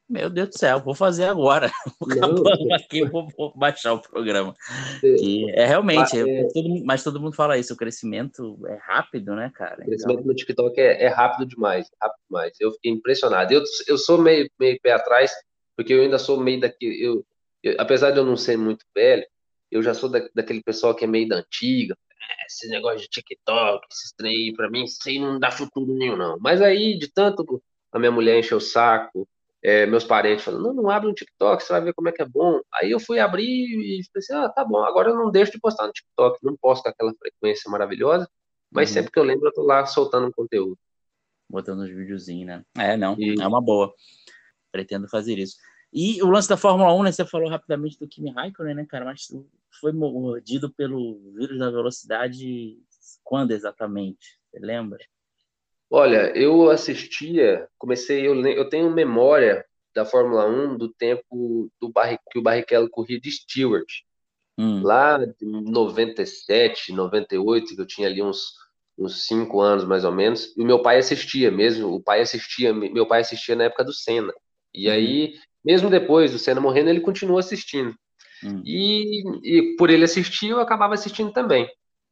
[0.10, 1.70] Meu Deus do céu, vou fazer agora.
[2.02, 4.56] Vou aqui, vou, vou, baixar o programa.
[5.04, 9.52] E é realmente, é, todo, mas todo mundo fala isso, o crescimento é rápido, né,
[9.54, 9.84] cara?
[9.84, 10.28] O crescimento então...
[10.28, 12.54] no TikTok é, é, rápido demais, rápido demais.
[12.60, 13.54] Eu fiquei impressionado.
[13.54, 15.32] Eu, eu sou meio, meio pé atrás,
[15.78, 17.06] porque eu ainda sou meio daquele.
[17.06, 17.24] Eu,
[17.62, 19.26] eu, apesar de eu não ser muito velho,
[19.70, 21.96] eu já sou da, daquele pessoal que é meio da antiga.
[22.20, 26.18] É, esse negócio de TikTok, esses trem, pra mim, isso aí não dá futuro nenhum,
[26.18, 26.40] não.
[26.40, 29.28] Mas aí, de tanto a minha mulher encher o saco,
[29.62, 32.22] é, meus parentes falando, não, não abre um TikTok, você vai ver como é que
[32.22, 32.62] é bom.
[32.74, 35.88] Aí eu fui abrir e pensei, ah, tá bom, agora eu não deixo de postar
[35.88, 38.30] no TikTok, não posto com aquela frequência maravilhosa,
[38.72, 38.94] mas uhum.
[38.94, 40.78] sempre que eu lembro eu tô lá soltando um conteúdo.
[41.50, 42.64] Botando os videozinhos, né?
[42.78, 43.42] É, não, e...
[43.42, 43.94] é uma boa.
[44.72, 45.58] Pretendo fazer isso.
[45.92, 47.12] E o lance da Fórmula 1, né?
[47.12, 49.06] Você falou rapidamente do Kimi Raikkonen, né, cara?
[49.06, 49.28] Mas
[49.82, 52.78] foi mordido pelo vírus da velocidade
[53.24, 54.40] quando exatamente?
[54.52, 55.00] Você lembra?
[55.90, 62.18] Olha, eu assistia, comecei, eu, eu tenho memória da Fórmula 1 do tempo do Barri,
[62.32, 63.88] que o Barrichello corria de Stewart.
[64.58, 64.84] Hum.
[64.84, 68.54] Lá em 97, 98, que eu tinha ali uns,
[68.98, 72.72] uns cinco anos mais ou menos, e o meu pai assistia mesmo, o pai assistia,
[72.74, 74.32] meu pai assistia na época do Senna.
[74.74, 74.92] E hum.
[74.92, 75.34] aí,
[75.66, 77.96] mesmo depois do Senna morrendo, ele continuou assistindo.
[78.44, 78.62] Hum.
[78.64, 81.68] E, e por ele assistir, eu acabava assistindo também.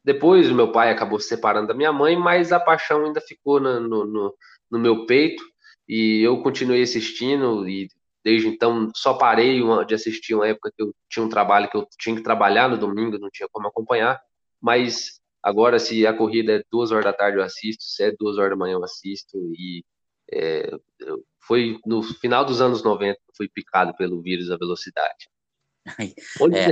[0.07, 3.59] Depois, o meu pai acabou se separando da minha mãe, mas a paixão ainda ficou
[3.59, 4.35] no, no, no,
[4.71, 5.43] no meu peito
[5.85, 7.89] e eu continuei assistindo e
[8.23, 11.85] desde então só parei de assistir uma época que eu tinha um trabalho que eu
[11.99, 14.17] tinha que trabalhar no domingo, não tinha como acompanhar,
[14.61, 18.37] mas agora se a corrida é duas horas da tarde eu assisto, se é duas
[18.37, 19.83] horas da manhã eu assisto e
[20.31, 20.71] é,
[21.45, 25.27] foi no final dos anos 90 fui picado pelo vírus da velocidade.
[26.39, 26.71] Onde é,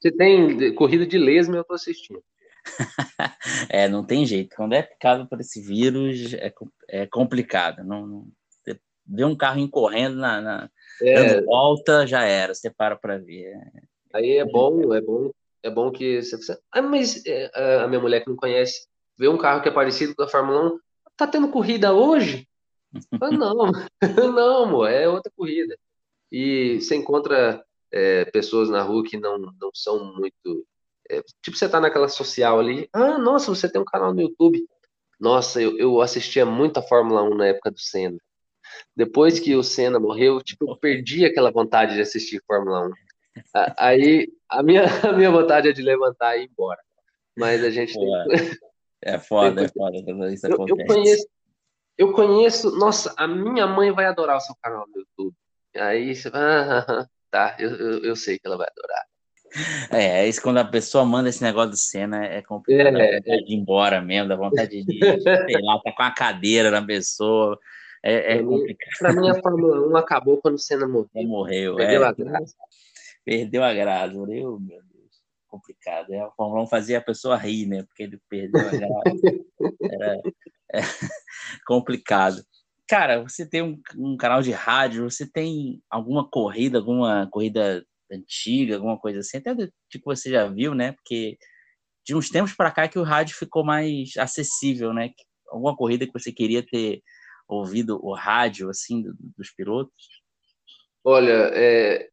[0.00, 2.22] você, tem corrida de lesma eu tô assistindo.
[3.68, 4.54] é, não tem jeito.
[4.56, 6.52] Quando é picado por esse vírus, é,
[6.88, 7.84] é complicado.
[7.84, 8.26] Não, não,
[9.06, 12.54] vê um carro correndo na, na é, dando volta, já era.
[12.54, 13.56] Você para para ver.
[14.12, 15.30] Aí é bom, é bom,
[15.62, 16.58] é bom que você.
[16.70, 17.50] Ah, mas é,
[17.82, 20.74] a minha mulher que não conhece vê um carro que é parecido com a Fórmula
[20.74, 20.78] 1.
[21.16, 22.46] Tá tendo corrida hoje?
[23.20, 23.72] ah, não,
[24.32, 25.76] não, amor, é outra corrida.
[26.30, 30.66] E você encontra é, pessoas na rua que não, não são muito
[31.10, 32.88] é, tipo, você tá naquela social ali.
[32.92, 34.66] Ah, nossa, você tem um canal no YouTube.
[35.18, 38.18] Nossa, eu, eu assistia muito a Fórmula 1 na época do Senna.
[38.94, 42.92] Depois que o Senna morreu, tipo, eu perdi aquela vontade de assistir Fórmula 1.
[43.78, 46.80] Aí a minha, a minha vontade é de levantar e ir embora.
[47.36, 48.58] Mas a gente tem...
[49.00, 51.28] É foda, é foda quando isso eu, eu, conheço,
[51.96, 55.36] eu conheço, nossa, a minha mãe vai adorar o seu canal no YouTube.
[55.76, 59.04] Aí você vai, ah, tá, eu, eu, eu sei que ela vai adorar.
[59.90, 62.96] É, é isso quando a pessoa manda esse negócio do Senna é complicado.
[62.96, 66.70] É, vontade de ir embora mesmo, dá vontade de, sei lá, tá com a cadeira
[66.70, 67.58] na pessoa.
[68.02, 68.98] É, é complicado.
[68.98, 71.08] Pra mim, a Fórmula 1 acabou quando o Senna morreu.
[71.14, 72.08] morreu, Perdeu é.
[72.08, 72.56] a graça.
[73.24, 74.84] Perdeu a graça, meu Deus.
[75.48, 76.12] Complicado.
[76.12, 77.82] É, a Fórmula 1 fazia a pessoa rir, né?
[77.82, 79.44] Porque ele perdeu a graça.
[79.82, 80.20] Era
[80.72, 80.80] é,
[81.66, 82.42] complicado.
[82.88, 88.76] Cara, você tem um, um canal de rádio, você tem alguma corrida, alguma corrida antiga,
[88.76, 90.92] alguma coisa assim, até do que você já viu, né?
[90.92, 91.38] Porque
[92.04, 95.10] de uns tempos para cá que o rádio ficou mais acessível, né?
[95.48, 97.02] Alguma corrida que você queria ter
[97.46, 100.22] ouvido o rádio, assim, do, dos pilotos?
[101.04, 102.08] Olha, é,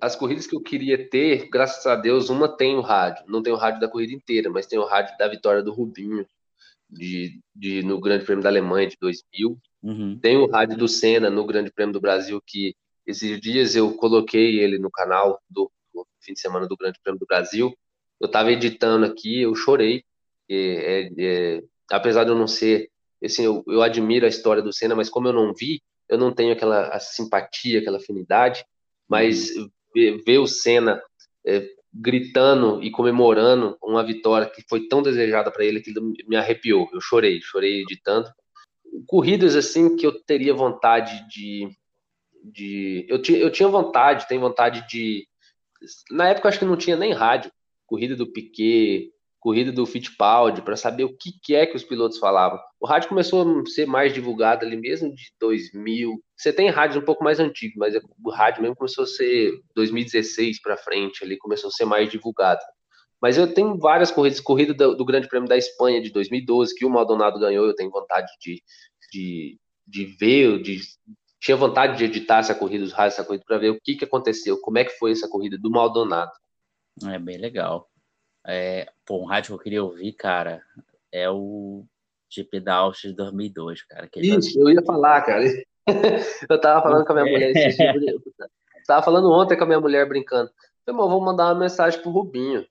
[0.00, 3.24] as corridas que eu queria ter, graças a Deus, uma tem o rádio.
[3.26, 6.26] Não tem o rádio da corrida inteira, mas tem o rádio da vitória do Rubinho
[6.88, 9.58] de, de no Grande Prêmio da Alemanha de 2000.
[9.82, 10.18] Uhum.
[10.20, 12.74] Tem o rádio do Senna no Grande Prêmio do Brasil, que
[13.06, 17.20] esses dias eu coloquei ele no canal do, do fim de semana do Grande Prêmio
[17.20, 17.76] do Brasil.
[18.20, 20.04] Eu estava editando aqui, eu chorei.
[20.48, 22.90] É, é, apesar de eu não ser,
[23.24, 26.32] assim, eu, eu, admiro a história do Senna, mas como eu não vi, eu não
[26.32, 28.64] tenho aquela simpatia, aquela afinidade.
[29.08, 29.50] Mas
[29.94, 31.00] ver, ver, o Senna
[31.46, 35.92] é, gritando e comemorando uma vitória que foi tão desejada para ele que
[36.28, 36.88] me arrepiou.
[36.92, 38.28] Eu chorei, chorei editando.
[39.06, 41.68] Corridas assim que eu teria vontade de.
[42.52, 45.26] De eu, tinha, eu tinha vontade, tenho vontade de.
[46.10, 47.50] Na época, acho que não tinha nem rádio.
[47.86, 49.10] Corrida do Piquet,
[49.46, 52.58] corrida do Fittipaldi, para saber o que, que, é que os pilotos falavam.
[52.80, 56.20] O rádio começou a ser mais divulgado ali mesmo de 2000.
[56.36, 60.60] Você tem rádios um pouco mais antigos, mas o rádio mesmo começou a ser 2016
[60.60, 62.60] para frente, ali começou a ser mais divulgado.
[63.22, 66.84] Mas eu tenho várias corridas, corrida do, do, Grande Prêmio da Espanha de 2012, que
[66.84, 68.60] o Maldonado ganhou, eu tenho vontade de,
[69.12, 70.80] de, de ver, de,
[71.40, 74.04] tinha vontade de editar essa corrida, os rádios, essa corrida, para ver o que, que
[74.04, 76.32] aconteceu, como é que foi essa corrida do Maldonado.
[77.04, 77.88] É bem legal.
[78.46, 80.62] É, pô, um rádio que eu queria ouvir, cara,
[81.12, 81.84] é o
[82.30, 84.08] GP da Áustria de 2002, cara.
[84.16, 85.42] Isso, eu ia falar, cara.
[86.48, 88.20] eu tava falando com a minha mulher esse eu
[88.86, 90.50] tava falando ontem com a minha mulher brincando.
[90.84, 92.66] Falei, vou mandar uma mensagem pro Rubinho.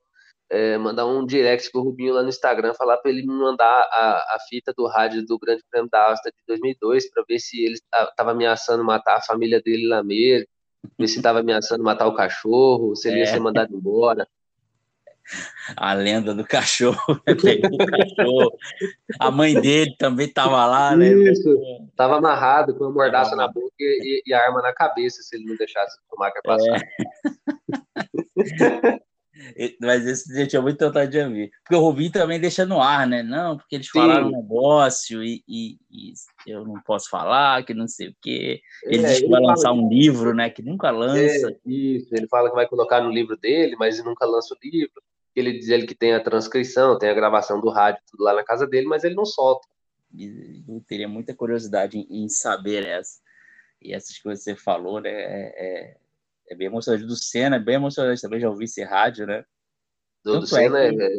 [0.50, 4.36] É, mandar um direct pro Rubinho lá no Instagram, falar para ele me mandar a,
[4.36, 7.80] a fita do rádio do Grande Prêmio da Áustria de 2002 para ver se ele
[8.16, 10.48] tava ameaçando matar a família dele lá mesmo,
[11.00, 13.20] ver se tava ameaçando matar o cachorro, se ele é.
[13.22, 14.28] ia ser mandado embora
[15.76, 17.36] a lenda do cachorro, né?
[17.36, 18.58] cachorro.
[19.20, 21.10] A mãe dele também estava lá, né?
[21.10, 21.50] Isso,
[21.90, 25.46] estava amarrado com a mordaça na boca e, e, a arma na cabeça se ele
[25.46, 26.82] não deixasse o Schumacher passar.
[28.62, 29.00] É.
[29.82, 31.52] Mas esse eu tinha muito vontade de ouvir.
[31.64, 33.22] Porque o Rubinho também deixa no ar, né?
[33.22, 34.00] Não, porque eles Sim.
[34.00, 36.14] falaram um negócio e, e, e,
[36.48, 38.62] eu não posso falar, que não sei o quê.
[38.84, 40.50] Ele é, diz que vai lançar um livro, né?
[40.50, 41.50] Que nunca lança.
[41.50, 45.02] É, isso, ele fala que vai colocar no livro dele, mas nunca lança o livro
[45.36, 48.44] ele diz ele que tem a transcrição, tem a gravação do rádio, tudo lá na
[48.44, 49.68] casa dele, mas ele não solta.
[50.18, 53.20] Eu teria muita curiosidade em, em saber essa.
[53.82, 55.12] E essas coisas que você falou, né?
[55.12, 55.98] É,
[56.50, 57.06] é, é bem emocionante.
[57.06, 59.44] Do Senna é bem emocionante também, já ouvi esse rádio, né?
[60.24, 61.02] Do, do Senna, é que...
[61.02, 61.10] É,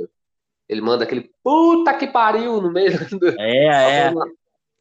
[0.68, 3.40] ele manda aquele puta que pariu no meio do.
[3.40, 4.12] É, é.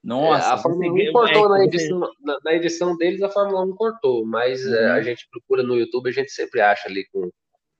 [0.03, 3.75] Nossa, é, a Fórmula 1 cortou na edição, na, na, edição deles, a Fórmula 1
[3.75, 4.75] cortou, mas uhum.
[4.75, 7.31] é, a gente procura no YouTube, a gente sempre acha ali com,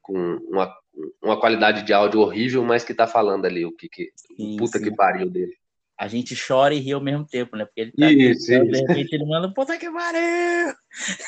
[0.02, 0.76] com uma
[1.22, 4.78] uma qualidade de áudio horrível, mas que tá falando ali o que, que sim, puta
[4.78, 4.84] sim.
[4.84, 5.54] que pariu dele.
[5.98, 7.66] A gente chora e ri ao mesmo tempo, né?
[7.66, 8.66] Porque ele tá isso, isso.
[8.66, 10.74] de repente ele manda, puta que pariu!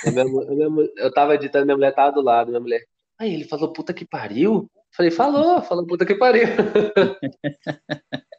[0.05, 2.82] Eu, eu tava editando, minha mulher tava do lado, minha mulher.
[3.20, 4.70] Aí ele falou, puta que pariu?
[4.95, 6.47] Falei, falou, falou puta que pariu.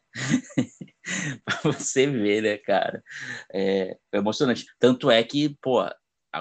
[1.45, 3.03] pra você ver, né, cara?
[3.53, 4.67] É, é emocionante.
[4.79, 5.83] Tanto é que, pô,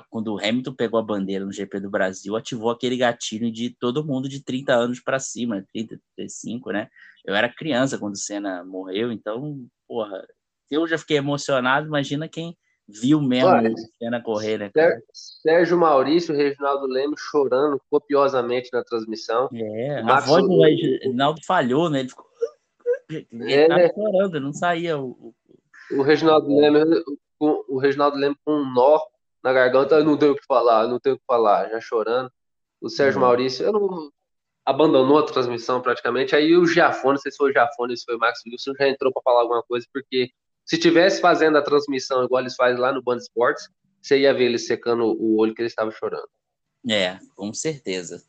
[0.10, 4.06] quando o Hamilton pegou a bandeira no GP do Brasil, ativou aquele gatilho de todo
[4.06, 6.88] mundo de 30 anos para cima, 30, 35, né?
[7.26, 10.26] Eu era criança quando o Senna morreu, então, porra,
[10.70, 12.58] eu já fiquei emocionado, imagina quem
[12.88, 14.72] viu mesmo Olha, o Senna correr, né?
[14.74, 15.02] Cara?
[15.12, 19.50] Sérgio Maurício, Reginaldo Lemos chorando copiosamente na transmissão.
[19.54, 22.00] É, a voz do Reginaldo falhou, né?
[22.00, 22.26] Ele ficou.
[23.10, 25.34] Ele é, tava chorando, não saía o.
[25.92, 27.04] O Reginaldo Lemos,
[27.40, 29.00] o Reginaldo Lemos com um nó
[29.42, 32.30] na garganta, não tenho o que falar, não tenho o que falar, já chorando.
[32.82, 33.28] O Sérgio uhum.
[33.28, 34.12] Maurício, eu não
[34.68, 36.36] abandonou a transmissão praticamente.
[36.36, 38.90] Aí o Giafone, não sei se foi o Giafone, se foi o Max Wilson, já
[38.90, 40.30] entrou para falar alguma coisa, porque
[40.66, 43.70] se tivesse fazendo a transmissão igual eles fazem lá no Band Esportes,
[44.02, 46.28] você ia ver eles secando o olho que eles estavam chorando.
[46.90, 48.22] É, com certeza.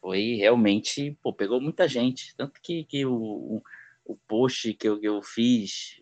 [0.00, 2.34] Foi realmente, pô, pegou muita gente.
[2.34, 3.62] Tanto que, que o,
[4.06, 6.00] o post que eu, que eu fiz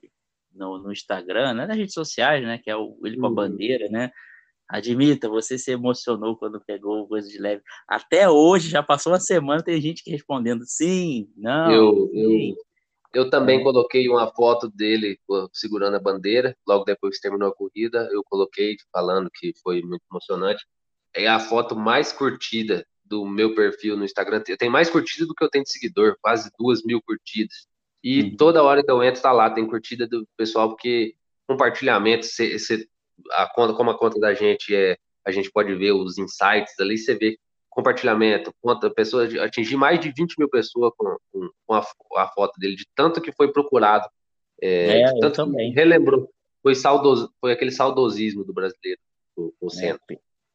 [0.54, 3.34] no, no Instagram, né, nas redes sociais, né, que é o, ele com a uhum.
[3.34, 4.12] bandeira, né,
[4.68, 7.62] Admita, você se emocionou quando pegou o coisa de leve.
[7.86, 11.70] Até hoje, já passou uma semana, tem gente que respondendo sim, não.
[11.70, 12.50] Eu, sim.
[12.50, 12.56] eu,
[13.24, 13.62] eu também é.
[13.62, 15.18] coloquei uma foto dele
[15.52, 20.02] segurando a bandeira, logo depois que terminou a corrida, eu coloquei falando que foi muito
[20.10, 20.64] emocionante.
[21.14, 24.40] É a foto mais curtida do meu perfil no Instagram.
[24.40, 27.66] Tem mais curtida do que eu tenho de seguidor, quase duas mil curtidas.
[28.02, 28.36] E uhum.
[28.36, 31.14] toda hora que eu entro, tá lá, tem curtida do pessoal, porque
[31.46, 32.88] compartilhamento, cê, cê,
[33.30, 36.98] a conta, como a conta da gente é, a gente pode ver os insights ali,
[36.98, 37.38] você vê
[37.70, 42.58] compartilhamento, conta, pessoas, atingir mais de 20 mil pessoas com, com, com a, a, foto
[42.58, 44.06] dele, de tanto que foi procurado,
[44.60, 45.72] é, é tanto também.
[45.72, 46.30] relembrou,
[46.62, 49.00] foi, saudoso, foi aquele saudosismo do brasileiro,
[49.34, 50.02] o, o centro.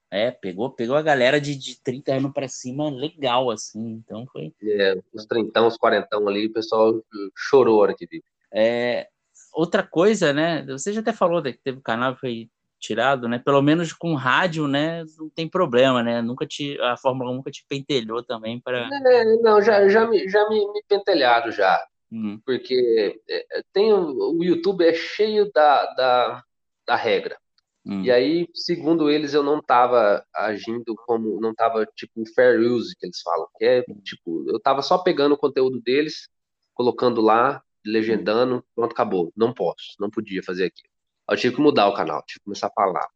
[0.09, 4.53] É, pegou, pegou a galera de, de 30 anos para cima legal, assim, então foi...
[4.63, 7.03] É, os 30, os 40 ali, o pessoal
[7.35, 8.21] chorou a hora que viu.
[8.53, 9.07] É,
[9.53, 10.63] outra coisa, né?
[10.67, 12.49] Você já até falou que teve o canal foi
[12.79, 13.39] tirado, né?
[13.39, 15.03] Pelo menos com rádio, né?
[15.17, 16.21] Não tem problema, né?
[16.21, 18.87] Nunca te a Fórmula 1 nunca te pentelhou também para.
[18.87, 22.39] É, não, já já me já me, me pentelharam já, hum.
[22.45, 26.43] porque é, tem o, YouTube é cheio da, da,
[26.85, 27.37] da regra.
[27.85, 28.03] Hum.
[28.03, 33.05] E aí, segundo eles, eu não estava agindo como, não estava tipo fair use que
[33.05, 36.27] eles falam, que é tipo, eu estava só pegando o conteúdo deles,
[36.73, 39.31] colocando lá legendando, pronto, acabou.
[39.35, 40.96] Não posso, não podia fazer aquilo.
[41.29, 43.07] Eu tive que mudar o canal, tive que começar a falar.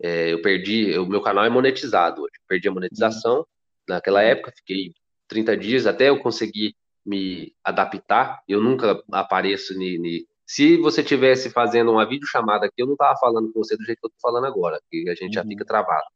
[0.00, 2.32] É, eu perdi, o meu canal é monetizado hoje.
[2.46, 3.38] Perdi a monetização.
[3.38, 3.44] Uhum.
[3.88, 4.92] Naquela época, fiquei
[5.28, 8.42] 30 dias até eu conseguir me adaptar.
[8.48, 10.26] Eu nunca apareço ni, ni...
[10.46, 13.98] Se você tivesse fazendo uma videochamada aqui, eu não tava falando com você do jeito
[14.00, 15.32] que eu tô falando agora, que a gente uhum.
[15.32, 16.06] já fica travado.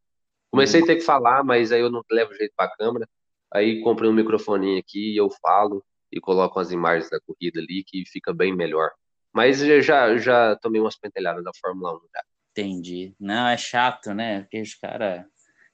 [0.51, 0.85] Comecei uhum.
[0.85, 3.09] a ter que falar, mas aí eu não levo jeito para a câmera.
[3.53, 7.85] Aí comprei um microfoninho aqui e eu falo e colocam as imagens da corrida ali,
[7.87, 8.91] que fica bem melhor.
[9.33, 12.25] Mas eu já, já tomei umas pentelhadas da Fórmula 1 já.
[12.51, 13.15] Entendi.
[13.19, 14.43] Não, é chato, né?
[14.43, 15.25] Porque os caras.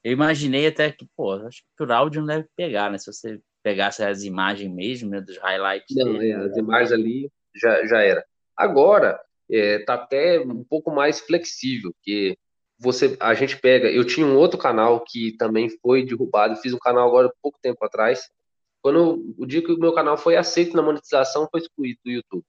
[0.01, 2.97] Eu imaginei até que, pô, acho que por áudio não deve pegar, né?
[2.97, 5.95] Se você pegasse as imagens mesmo, né, dos highlights.
[5.95, 8.23] Não, dele, é, as imagens ali já, já era.
[8.55, 9.19] Agora,
[9.51, 12.37] é, tá até um pouco mais flexível, que
[12.77, 13.91] você, a gente pega.
[13.91, 17.83] Eu tinha um outro canal que também foi derrubado, fiz um canal agora pouco tempo
[17.83, 18.29] atrás,
[18.81, 22.45] quando o dia que o meu canal foi aceito na monetização, foi excluído do YouTube.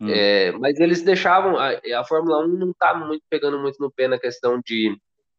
[0.00, 0.08] Hum.
[0.10, 1.56] É, mas eles deixavam.
[1.58, 1.70] A,
[2.00, 4.96] a Fórmula 1 não está muito pegando muito no pé na questão de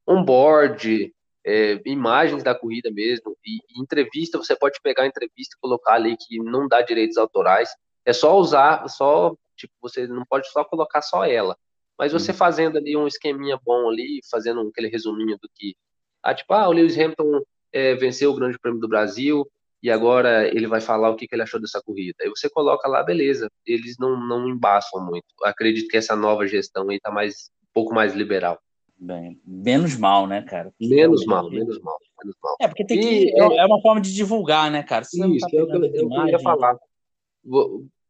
[0.08, 1.14] onboard,
[1.46, 3.36] é, imagens da corrida mesmo.
[3.46, 7.18] E, e, entrevista, você pode pegar a entrevista e colocar ali que não dá direitos
[7.18, 7.70] autorais.
[8.06, 11.58] É só usar, só, tipo, você não pode só colocar só ela.
[11.98, 12.36] Mas você hum.
[12.36, 15.76] fazendo ali um esqueminha bom ali, fazendo aquele resuminho do que.
[16.24, 19.50] Ah, tipo, ah, o Lewis Hamilton é, venceu o Grande Prêmio do Brasil,
[19.82, 22.16] e agora ele vai falar o que, que ele achou dessa corrida.
[22.22, 23.50] Aí você coloca lá, beleza.
[23.66, 25.26] Eles não, não embaçam muito.
[25.44, 28.60] Acredito que essa nova gestão aí tá mais, um pouco mais liberal.
[29.02, 30.74] Bem, menos mal, né, cara?
[30.80, 32.58] Menos mal, menos mal, menos mal.
[32.60, 33.34] É, porque tem que.
[33.34, 35.06] É, é uma forma de divulgar, né, cara?
[35.06, 36.78] Você isso, tá é o que eu, eu queria falar.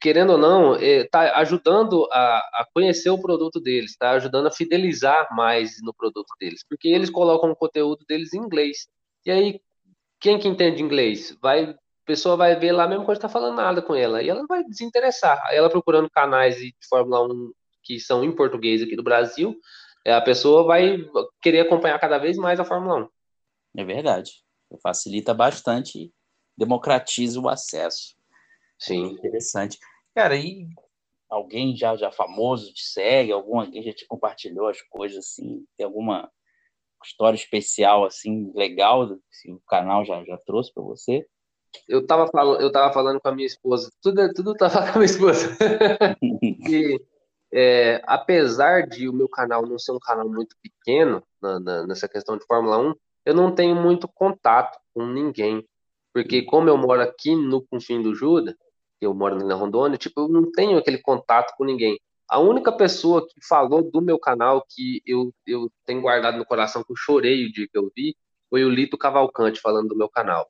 [0.01, 4.51] Querendo ou não, está é, ajudando a, a conhecer o produto deles, está ajudando a
[4.51, 8.87] fidelizar mais no produto deles, porque eles colocam o conteúdo deles em inglês.
[9.25, 9.61] E aí,
[10.19, 11.37] quem que entende inglês?
[11.41, 14.45] Vai, a pessoa vai ver lá mesmo quando está falando nada com ela, e ela
[14.47, 15.41] vai desinteressar.
[15.45, 17.51] Aí ela procurando canais de Fórmula 1
[17.83, 19.55] que são em português aqui do Brasil,
[20.05, 20.97] é, a pessoa vai
[21.41, 23.09] querer acompanhar cada vez mais a Fórmula 1.
[23.77, 24.43] É verdade.
[24.83, 26.13] Facilita bastante,
[26.55, 28.15] democratiza o acesso.
[28.77, 29.05] Sim.
[29.05, 29.79] É interessante.
[30.13, 30.67] Cara, e
[31.29, 33.31] alguém já, já famoso te segue?
[33.31, 35.65] Algum alguém já te compartilhou as coisas assim?
[35.77, 36.31] Tem alguma
[37.03, 39.07] história especial, assim, legal,
[39.41, 41.25] que o canal já, já trouxe para você?
[41.87, 45.01] Eu estava falando, eu tava falando com a minha esposa, tudo, tudo tava com a
[45.01, 45.55] minha esposa.
[46.41, 46.99] e,
[47.51, 52.07] é, apesar de o meu canal não ser um canal muito pequeno na, na, nessa
[52.07, 52.93] questão de Fórmula 1,
[53.25, 55.67] eu não tenho muito contato com ninguém.
[56.13, 58.57] Porque como eu moro aqui no confim do Juda,
[58.99, 61.99] eu moro na Rondônia, tipo, eu não tenho aquele contato com ninguém.
[62.29, 66.83] A única pessoa que falou do meu canal que eu, eu tenho guardado no coração,
[66.83, 68.15] que eu chorei o dia que eu vi,
[68.49, 70.47] foi o Lito Cavalcante falando do meu canal.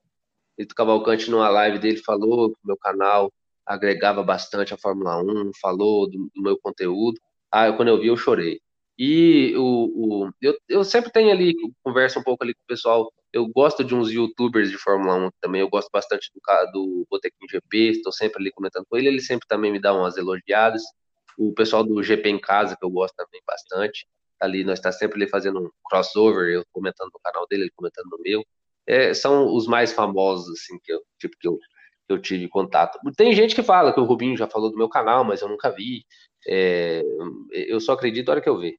[0.58, 3.32] Lito Cavalcante, numa live dele, falou que o meu canal
[3.66, 7.18] agregava bastante a Fórmula 1, falou do, do meu conteúdo.
[7.50, 8.60] Ah, quando eu vi, eu chorei.
[8.98, 13.10] E o, o, eu, eu sempre tenho ali, conversa um pouco ali com o pessoal.
[13.32, 15.62] Eu gosto de uns youtubers de Fórmula 1 também.
[15.62, 19.08] Eu gosto bastante do, do Botequim GP, estou sempre ali comentando com ele.
[19.08, 20.84] Ele sempre também me dá umas elogiadas
[21.40, 24.06] o pessoal do GP em casa, que eu gosto também bastante.
[24.40, 28.08] Ali nós está sempre ali fazendo um crossover, eu comentando no canal dele, ele comentando
[28.12, 28.44] no meu.
[28.86, 31.58] É, são os mais famosos, assim, que eu, tipo, que eu,
[32.08, 33.00] que eu tive contato.
[33.16, 35.70] Tem gente que fala que o Rubinho já falou do meu canal, mas eu nunca
[35.72, 36.06] vi.
[36.48, 37.04] É,
[37.52, 38.78] eu só acredito na hora que eu ver.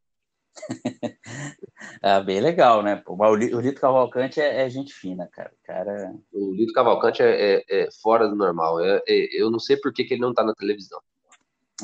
[2.02, 2.96] ah, bem legal, né?
[2.96, 5.52] Pô, o Lito Cavalcante é, é, gente fina, cara.
[5.64, 6.12] cara...
[6.32, 8.80] O Lito Cavalcante é, é, é fora do normal.
[8.80, 11.00] É, é, eu não sei por que, que ele não tá na televisão.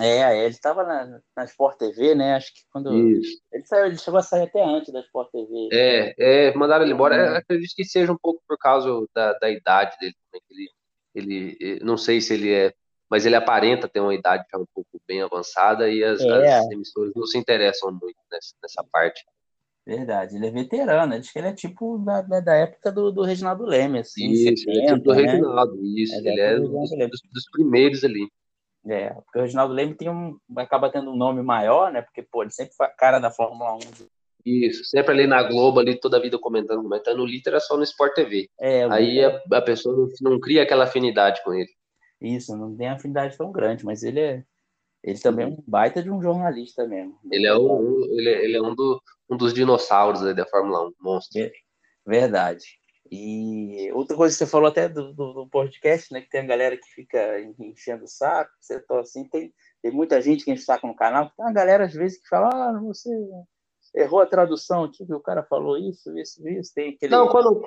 [0.01, 2.35] É, ele estava na, na Sport TV, né?
[2.35, 2.95] Acho que quando.
[2.95, 3.39] Isso.
[3.53, 5.69] Ele, saiu, ele chegou a sair até antes da Sport TV.
[5.73, 7.17] É, é mandaram ele embora.
[7.17, 7.37] É.
[7.39, 10.15] Acredito que seja um pouco por causa da, da idade dele.
[10.35, 10.71] Ele,
[11.15, 12.73] ele, eh, não sei se ele é.
[13.09, 16.59] Mas ele aparenta ter uma idade já um pouco bem avançada e as, é.
[16.59, 19.25] as emissoras não se interessam muito nessa, nessa parte.
[19.87, 23.23] Verdade, ele é veterano, diz que ele é tipo da, da, da época do, do
[23.23, 24.33] Reginaldo Leme, assim.
[24.33, 25.23] Isso, 70, ele é tipo do né?
[25.23, 28.29] Reginaldo, isso, é ele é dos, dos, dos primeiros ali.
[28.89, 32.03] É, porque o Reginaldo Leme tem um, acaba tendo um nome maior, né?
[32.03, 33.79] Porque, pô, ele sempre foi a cara da Fórmula 1.
[34.45, 37.19] Isso, sempre ali na Globo, ali toda a vida comentando, comentando.
[37.19, 38.49] O Lito era só no Sport TV.
[38.61, 41.69] É, Aí a, a, pessoa não, não, cria aquela afinidade com ele.
[42.21, 44.45] Isso, não tem afinidade tão grande, mas ele é.
[45.03, 47.19] Ele também é um baita de um jornalista mesmo.
[47.31, 50.93] Ele é um, ele é, ele é um, do, um dos dinossauros da Fórmula 1,
[51.01, 51.51] monstro.
[52.05, 52.65] Verdade.
[53.11, 56.21] E outra coisa que você falou até do, do, do, podcast, né?
[56.21, 59.53] Que tem a galera que fica enchendo o saco, você tá assim, tem,
[59.83, 62.29] tem muita gente que enche o saco no canal, tem uma galera às vezes que
[62.29, 63.11] fala, ah, você
[63.95, 67.13] errou a tradução, tipo, o cara falou isso, isso, isso, tem aquele...
[67.13, 67.63] Não, quando,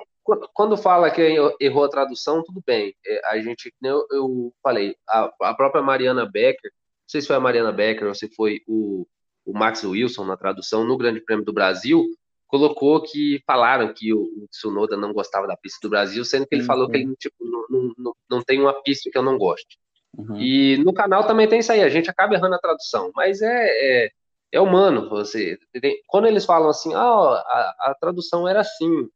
[0.54, 2.94] quando fala que errou a tradução, tudo bem.
[3.04, 7.36] É, a gente, eu, eu falei, a, a própria Mariana Becker, não sei se foi
[7.36, 9.06] a Mariana Becker ou se foi o,
[9.44, 12.06] o Max Wilson na tradução, no Grande Prêmio do Brasil,
[12.50, 16.54] colocou que falaram que o, o Tsunoda não gostava da pista do Brasil, sendo que
[16.54, 16.66] ele uhum.
[16.66, 19.78] falou que ele tipo, não, não, não tem uma pista que eu não goste.
[20.18, 20.36] Uhum.
[20.36, 24.06] E no canal também tem isso aí, a gente acaba errando a tradução, mas é,
[24.06, 24.10] é,
[24.52, 25.08] é humano.
[25.10, 29.08] Você tem, quando eles falam assim, ah, a, a, tradução era assim,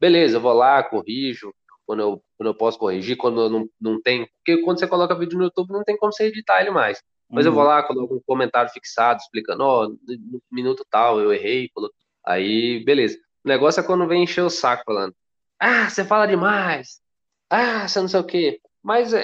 [0.00, 1.52] beleza, eu vou lá, corrijo,
[1.84, 5.18] quando eu, quando eu posso corrigir, quando eu não, não tem, porque quando você coloca
[5.18, 7.02] vídeo no YouTube não tem como você editar ele mais.
[7.28, 7.50] Mas uhum.
[7.50, 11.68] eu vou lá, coloco um comentário fixado explicando, ó, oh, no minuto tal eu errei,
[11.74, 13.18] coloquei Aí, beleza.
[13.44, 15.14] O negócio é quando vem encher o saco falando.
[15.58, 17.00] Ah, você fala demais.
[17.48, 18.60] Ah, você não sei o quê.
[18.82, 19.22] Mas é,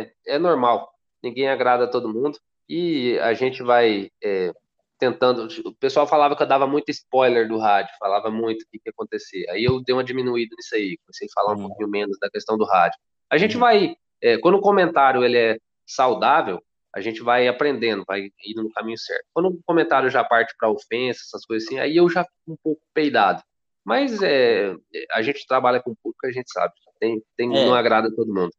[0.00, 0.90] é, é normal.
[1.22, 2.38] Ninguém agrada a todo mundo.
[2.68, 4.52] E a gente vai é,
[4.98, 5.48] tentando.
[5.64, 8.88] O pessoal falava que eu dava muito spoiler do rádio, falava muito o que, que
[8.88, 9.48] ia acontecer.
[9.50, 11.68] Aí eu dei uma diminuída nisso aí, comecei a falar um uhum.
[11.68, 12.98] pouquinho menos da questão do rádio.
[13.28, 13.60] A gente uhum.
[13.60, 13.96] vai.
[14.22, 16.62] É, quando o comentário ele é saudável,
[16.94, 19.24] a gente vai aprendendo, vai indo no caminho certo.
[19.32, 22.56] Quando o comentário já parte para ofensa, essas coisas assim, aí eu já fico um
[22.62, 23.42] pouco peidado.
[23.84, 24.74] Mas é,
[25.12, 26.74] a gente trabalha com o público, a gente sabe.
[26.98, 27.64] Tem, tem, é.
[27.64, 28.52] Não agrada todo mundo.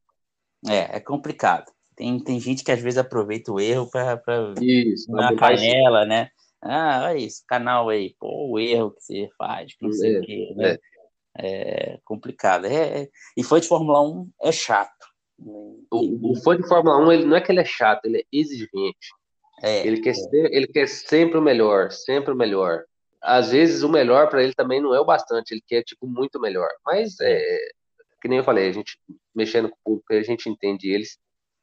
[0.68, 1.72] É, é complicado.
[1.96, 4.22] Tem, tem gente que às vezes aproveita o erro para
[5.10, 6.30] na canela, né?
[6.62, 10.22] Ah, olha isso, canal aí, pô, o erro que você faz, não sei é, o
[10.22, 10.78] quê, né?
[11.38, 11.94] É.
[11.94, 12.66] é complicado.
[12.66, 15.11] É, é, e foi de Fórmula 1 é chato.
[15.44, 18.24] O, o, fã de Fórmula 1, ele não é que ele é chato, ele é
[18.32, 19.14] exigente.
[19.64, 20.14] É, ele, quer é.
[20.14, 22.84] Ser, ele quer sempre o melhor, sempre o melhor.
[23.22, 26.40] Às vezes o melhor para ele também não é o bastante, ele quer tipo muito
[26.40, 26.70] melhor.
[26.86, 27.58] Mas é
[28.22, 29.00] que nem eu falei, a gente
[29.34, 31.18] mexendo com o público, a gente entende eles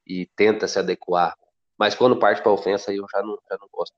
[0.05, 1.37] e tenta se adequar.
[1.79, 3.95] Mas quando parte para ofensa, eu já não, já não gosto.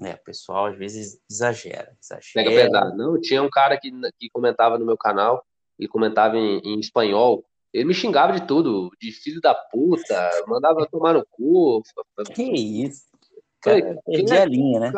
[0.00, 2.50] É, o pessoal às vezes exagera, exagera.
[2.50, 2.96] Pega pesado.
[2.96, 5.44] Não, tinha um cara que, que comentava no meu canal,
[5.78, 10.86] ele comentava em, em espanhol, ele me xingava de tudo, de filho da puta, mandava
[10.86, 11.82] tomar no cu.
[12.34, 13.02] Que isso?
[13.64, 14.42] Falei, perdi é?
[14.42, 14.92] a linha, né?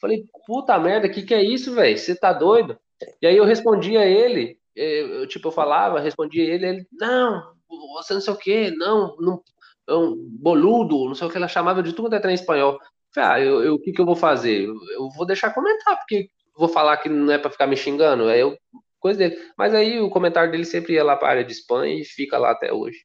[0.00, 1.96] Falei, puta merda, que que é isso, velho?
[1.96, 2.78] Você tá doido?
[3.22, 7.54] E aí eu respondia a ele, eu, tipo, eu falava, respondia a ele, ele, não,
[7.94, 9.42] você não sei o quê, não, não,
[9.88, 12.78] é um boludo, não sei o que ela chamava de tudo até em espanhol.
[13.14, 14.64] Falei, ah, eu, eu, o que que eu vou fazer?
[14.64, 18.24] Eu, eu vou deixar comentar, porque vou falar que não é para ficar me xingando.
[18.24, 18.56] Aí eu
[19.04, 19.36] coisa dele.
[19.56, 22.38] Mas aí o comentário dele sempre ia lá para a área de spam e fica
[22.38, 22.96] lá até hoje.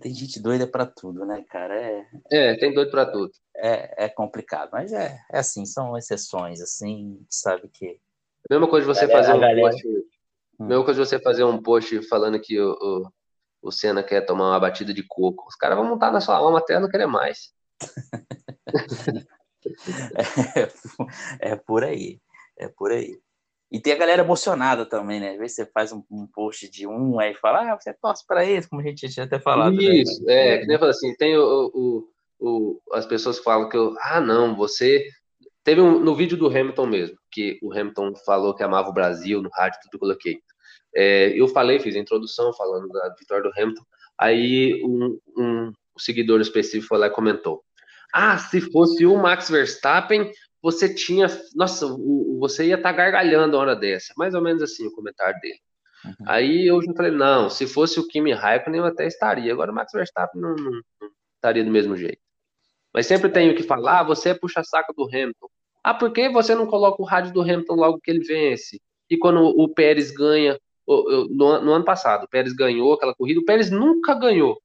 [0.00, 1.78] Tem gente doida para tudo, né, cara?
[1.78, 3.30] É, é tem doido para tudo.
[3.54, 8.00] É, é complicado, mas é, é assim, são exceções, assim, sabe que.
[8.50, 9.60] Mesma coisa de você fazer um galera...
[9.60, 9.86] post.
[9.86, 10.66] Hum.
[10.66, 13.12] Mesma coisa de você fazer um post falando que o, o,
[13.60, 15.46] o Senna quer tomar uma batida de coco.
[15.46, 17.52] Os caras vão montar na sua alma até não querer mais.
[21.42, 22.18] é, é por aí.
[22.56, 23.20] É por aí.
[23.74, 25.30] E tem a galera emocionada também, né?
[25.30, 28.44] Às vezes você faz um, um post de um, aí fala, ah, você torce para
[28.44, 29.74] isso, como a gente tinha até falado.
[29.74, 29.96] Né?
[29.96, 30.32] Isso, né?
[30.32, 32.08] é, que nem eu falo assim, tem o, o,
[32.38, 35.04] o, as pessoas que falam que eu, ah, não, você.
[35.64, 39.42] Teve um, no vídeo do Hamilton mesmo, que o Hamilton falou que amava o Brasil,
[39.42, 40.38] no rádio, tudo eu coloquei.
[40.94, 43.82] É, eu falei, fiz a introdução falando da vitória do Hamilton,
[44.16, 47.64] aí um, um seguidor específico foi lá e comentou:
[48.12, 50.30] Ah, se fosse o Max Verstappen,
[50.64, 51.26] você tinha.
[51.54, 51.86] Nossa,
[52.38, 54.14] você ia estar tá gargalhando a hora dessa.
[54.16, 55.60] Mais ou menos assim o comentário dele.
[56.06, 56.14] Uhum.
[56.26, 59.52] Aí eu já falei, não, se fosse o Kimi Raikkonen eu até estaria.
[59.52, 62.18] Agora o Max Verstappen não, não, não estaria do mesmo jeito.
[62.94, 65.48] Mas sempre tenho que falar, ah, você é puxa-saco do Hamilton.
[65.82, 68.80] Ah, por que você não coloca o rádio do Hamilton logo que ele vence?
[69.10, 70.58] E quando o Pérez ganha,
[70.88, 74.58] no ano passado, o Pérez ganhou aquela corrida, o Pérez nunca ganhou.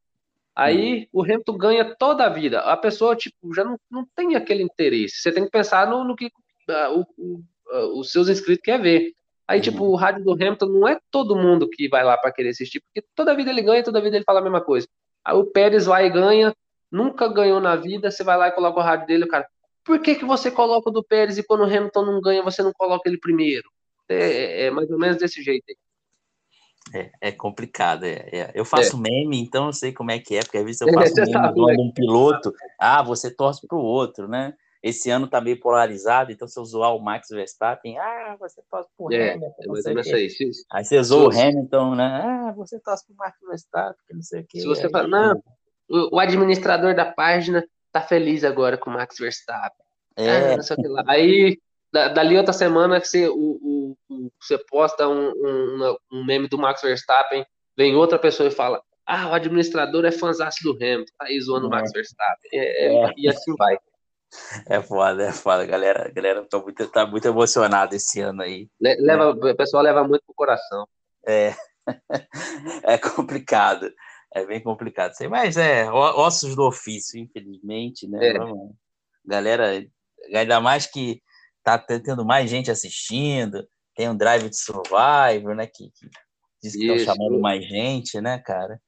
[0.56, 1.20] Aí hum.
[1.20, 2.60] o Hamilton ganha toda a vida.
[2.62, 5.22] A pessoa, tipo, já não, não tem aquele interesse.
[5.22, 9.14] Você tem que pensar no, no que uh, o, uh, os seus inscritos querem ver.
[9.48, 9.92] Aí, tipo, uhum.
[9.92, 13.08] o rádio do Hamilton não é todo mundo que vai lá para querer assistir, porque
[13.16, 14.88] toda vida ele ganha, toda vida ele fala a mesma coisa.
[15.26, 16.54] Aí o Pérez vai e ganha,
[16.92, 19.48] nunca ganhou na vida, você vai lá e coloca o rádio dele, o cara,
[19.84, 22.62] por que, que você coloca o do Pérez e quando o Hamilton não ganha, você
[22.62, 23.68] não coloca ele primeiro?
[24.08, 25.76] É, é, é mais ou menos desse jeito aí.
[26.94, 28.04] É, é complicado.
[28.04, 28.52] É, é.
[28.54, 29.00] Eu faço é.
[29.00, 31.82] meme, então eu sei como é que é, porque às vezes eu faço meme de
[31.82, 34.54] um piloto, ah, você torce para o outro, né?
[34.82, 38.90] Esse ano tá meio polarizado, então se eu zoar o Max Verstappen, ah, você torce
[38.98, 39.64] pro é, Hamilton.
[39.94, 40.52] Não sei aí.
[40.72, 42.22] aí você zoa o Hamilton, né?
[42.24, 44.62] Ah, você torce pro Max Verstappen, não sei o quê.
[44.62, 45.44] Se você fala, não,
[45.90, 49.86] o, o administrador da página tá feliz agora com o Max Verstappen.
[50.16, 50.54] É.
[50.54, 50.58] Ah.
[51.08, 51.60] Aí
[51.92, 53.36] dali outra semana você, o,
[54.10, 58.82] o, você posta um, um, um, meme do Max Verstappen, vem outra pessoa e fala:
[59.06, 61.94] Ah, o administrador é fãzão do Hamilton, tá aí zoando o Max é.
[61.94, 62.50] Verstappen.
[62.54, 63.78] É, é, é, e assim vai.
[64.70, 66.08] É foda, é foda, galera.
[66.14, 68.70] Galera tá muito, tá muito emocionada esse ano aí.
[68.80, 70.88] Leva, O pessoal leva muito pro coração.
[71.28, 71.56] É.
[72.84, 73.92] É complicado.
[74.32, 75.14] É bem complicado.
[75.28, 78.28] Mas é, ossos do ofício, infelizmente, né?
[78.28, 78.34] É.
[79.26, 79.84] Galera,
[80.32, 81.20] ainda mais que
[81.78, 85.68] tá tendo mais gente assistindo, tem um Drive de Survivor, né?
[85.68, 86.10] Que, que
[86.62, 88.82] diz que estão chamando mais gente, né, cara?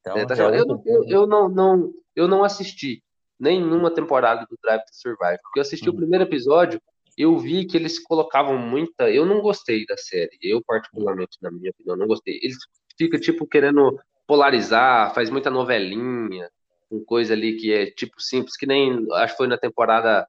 [0.00, 3.02] Então, é, tá eu, eu, eu, não, não, eu não assisti
[3.38, 5.92] nenhuma temporada do Drive to Survive, porque eu assisti hum.
[5.92, 6.80] o primeiro episódio,
[7.16, 9.10] eu vi que eles colocavam muita.
[9.10, 12.38] Eu não gostei da série, eu, particularmente, na minha opinião, não gostei.
[12.42, 12.56] Eles
[12.96, 16.50] ficam, tipo, querendo polarizar, faz muita novelinha,
[16.90, 20.26] com coisa ali que é tipo simples, que nem acho que foi na temporada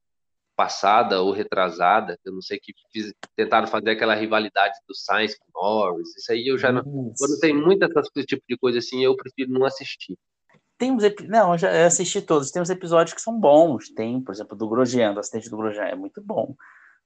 [0.57, 5.45] passada ou retrasada, eu não sei que fiz, tentaram fazer aquela rivalidade do Sainz com
[5.53, 6.17] Norris.
[6.17, 6.83] Isso aí eu já não.
[6.83, 10.17] Quando tem muita esse tipo de coisa assim, eu prefiro não assistir.
[10.75, 12.49] Tem uns não, eu já assisti todos.
[12.49, 13.89] Tem uns episódios que são bons.
[13.93, 16.55] Tem, por exemplo, do Grosjean, do acidente do Grosjean, é muito bom.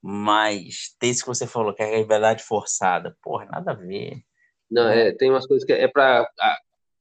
[0.02, 3.16] Mas tem isso que você falou, que é a rivalidade forçada.
[3.22, 4.24] Porra, nada a ver.
[4.70, 6.26] Não, é, tem umas coisas que é para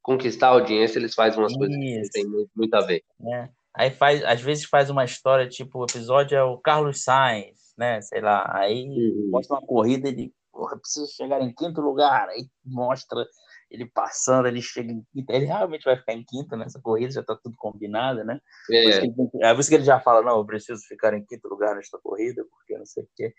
[0.03, 1.59] conquistar a audiência, eles fazem umas isso.
[1.59, 3.03] coisas que tem muito, muito a ver.
[3.33, 3.49] É.
[3.75, 8.01] Aí faz, às vezes faz uma história, tipo, o episódio é o Carlos Sainz, né?
[8.01, 9.31] Sei lá, aí uhum.
[9.31, 13.25] mostra uma corrida, ele, porra, preciso chegar em quinto lugar, aí mostra
[13.71, 17.23] ele passando, ele chega em quinto, ele realmente vai ficar em quinto nessa corrida, já
[17.23, 18.41] tá tudo combinado, né?
[18.71, 18.83] É.
[18.83, 19.01] Por, isso
[19.31, 21.77] que, é por isso que ele já fala, não, eu preciso ficar em quinto lugar
[21.77, 23.33] nesta corrida, porque não sei o quê.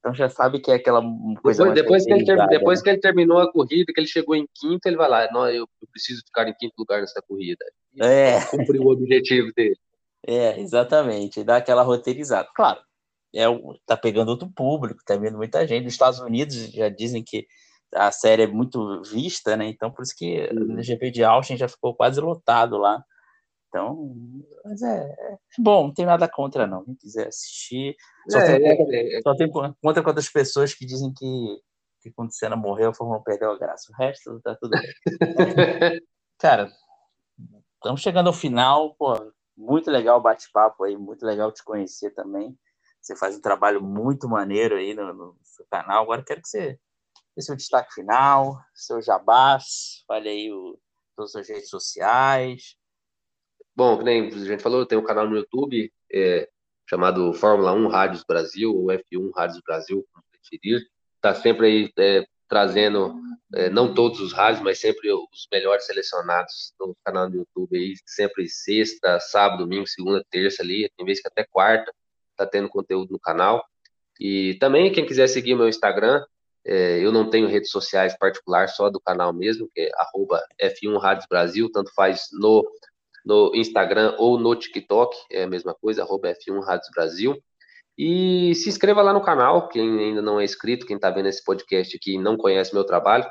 [0.00, 1.02] Então já sabe que é aquela
[1.42, 2.84] coisa depois, depois que, ele ter, depois né?
[2.84, 5.68] que ele terminou a corrida, que ele chegou em quinto, ele vai lá, não, eu,
[5.80, 7.64] eu preciso ficar em quinto lugar nessa corrida.
[8.00, 8.40] é.
[8.46, 9.76] Cumpriu o objetivo dele.
[10.26, 11.44] É, exatamente.
[11.44, 12.48] Dá aquela roteirizada.
[12.54, 12.80] Claro,
[13.34, 13.44] é,
[13.86, 15.84] tá pegando outro público, tá vendo muita gente.
[15.84, 17.46] Nos Estados Unidos já dizem que
[17.94, 19.66] a série é muito vista, né?
[19.66, 20.76] Então por isso que uhum.
[20.76, 23.04] no GP de Austin já ficou quase lotado lá.
[23.70, 24.12] Então,
[24.64, 26.84] mas é, é bom, não tem nada contra, não.
[26.84, 27.96] Quem quiser assistir.
[28.28, 31.62] Só, é, tem, é, é, só tem contra com outras pessoas que dizem que,
[32.02, 33.92] que quando Senna morreu, a Fórmula perdeu a graça.
[33.92, 34.82] O resto tá tudo bem.
[36.38, 36.68] Cara,
[37.76, 38.96] estamos chegando ao final.
[38.96, 39.14] Pô,
[39.56, 42.58] muito legal o bate-papo aí, muito legal te conhecer também.
[43.00, 46.02] Você faz um trabalho muito maneiro aí no, no seu canal.
[46.02, 46.76] Agora quero que você
[47.36, 50.76] dê seu destaque final, seu jabás, fale aí o,
[51.14, 52.79] todas as redes sociais.
[53.80, 56.46] Bom, que nem a gente falou, tem um canal no YouTube é,
[56.86, 60.86] chamado Fórmula 1 Rádios Brasil, ou F1 Rádios Brasil, como preferir.
[61.16, 63.14] Está sempre aí é, trazendo,
[63.54, 67.94] é, não todos os rádios, mas sempre os melhores selecionados no canal do YouTube aí,
[68.04, 71.90] sempre sexta, sábado, domingo, segunda, terça ali, tem vezes que até quarta,
[72.36, 73.64] tá tendo conteúdo no canal.
[74.20, 76.22] E também, quem quiser seguir meu Instagram,
[76.66, 79.90] é, eu não tenho redes sociais particular, só do canal mesmo, que
[80.60, 82.62] é F1 Rádios Brasil, tanto faz no
[83.24, 87.42] no Instagram ou no TikTok, é a mesma coisa, arroba F1 Rádios Brasil.
[87.96, 91.44] E se inscreva lá no canal, quem ainda não é inscrito, quem está vendo esse
[91.44, 93.26] podcast aqui e não conhece meu trabalho,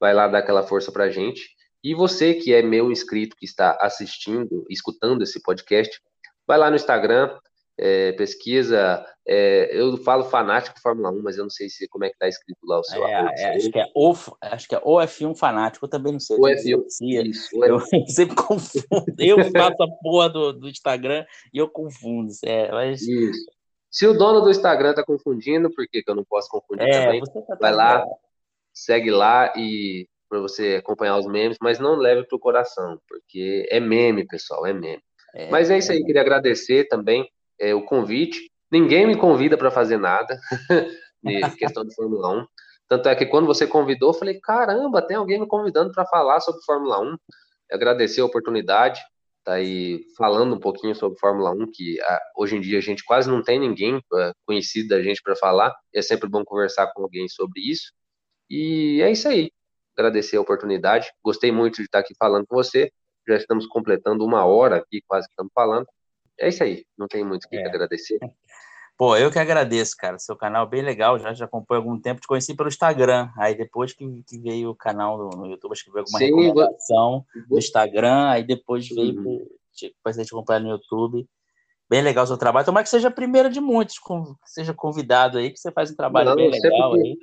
[0.00, 1.42] vai lá dar aquela força para gente.
[1.82, 6.00] E você que é meu inscrito, que está assistindo, escutando esse podcast,
[6.46, 7.38] vai lá no Instagram,
[7.78, 9.04] é, pesquisa.
[9.26, 12.28] É, eu falo fanático Fórmula 1, mas eu não sei se como é que tá
[12.28, 13.04] escrito lá o seu.
[13.06, 16.20] É, é, acho, que é o, acho que é o F1 fanático, eu também não
[16.20, 16.36] sei.
[16.36, 17.26] O F1.
[17.26, 19.04] Isso, eu, eu sempre confundo.
[19.18, 22.32] Eu faço a porra do, do Instagram e eu confundo.
[22.44, 23.02] É, mas...
[23.02, 23.46] Isso.
[23.90, 27.04] Se o dono do Instagram tá confundindo, por que, que eu não posso confundir é,
[27.04, 27.22] também?
[27.22, 28.04] Tá vai lá,
[28.72, 33.78] segue lá e para você acompanhar os memes, mas não leve pro coração, porque é
[33.78, 35.00] meme, pessoal, é meme.
[35.32, 38.50] É, mas é isso aí, queria agradecer também é, o convite.
[38.70, 40.38] ninguém me convida para fazer nada,
[41.24, 42.46] em questão de Fórmula 1.
[42.88, 46.40] Tanto é que quando você convidou, eu falei, caramba, tem alguém me convidando para falar
[46.40, 47.16] sobre Fórmula 1.
[47.72, 49.00] Agradecer a oportunidade,
[49.42, 52.82] tá aí falando um pouquinho sobre Fórmula 1, que a, ah, hoje em dia a
[52.82, 55.74] gente quase não tem ninguém uh, conhecido da gente para falar.
[55.92, 57.92] É sempre bom conversar com alguém sobre isso.
[58.50, 59.50] E é isso aí.
[59.96, 61.10] Agradecer a oportunidade.
[61.22, 62.90] Gostei muito de estar aqui falando com você.
[63.26, 65.86] Já estamos completando uma hora aqui, quase que estamos falando.
[66.38, 66.84] É isso aí.
[66.96, 67.66] Não tem muito o que é.
[67.66, 68.18] agradecer.
[68.96, 70.18] Pô, eu que agradeço, cara.
[70.20, 72.20] Seu canal é bem legal, já, já acompanho há algum tempo.
[72.20, 73.28] Te conheci pelo Instagram.
[73.36, 76.26] Aí depois que, que veio o canal no, no YouTube, acho que veio alguma Sim,
[76.26, 77.44] recomendação vou...
[77.50, 78.28] no Instagram.
[78.28, 79.46] Aí depois veio, uhum.
[79.80, 81.28] depois a gente acompanhar no YouTube.
[81.90, 82.64] Bem legal o seu trabalho.
[82.64, 85.96] Tomara que seja a primeira de muitos, com, seja convidado aí, que você faz um
[85.96, 87.18] trabalho Não, bem legal que, aí.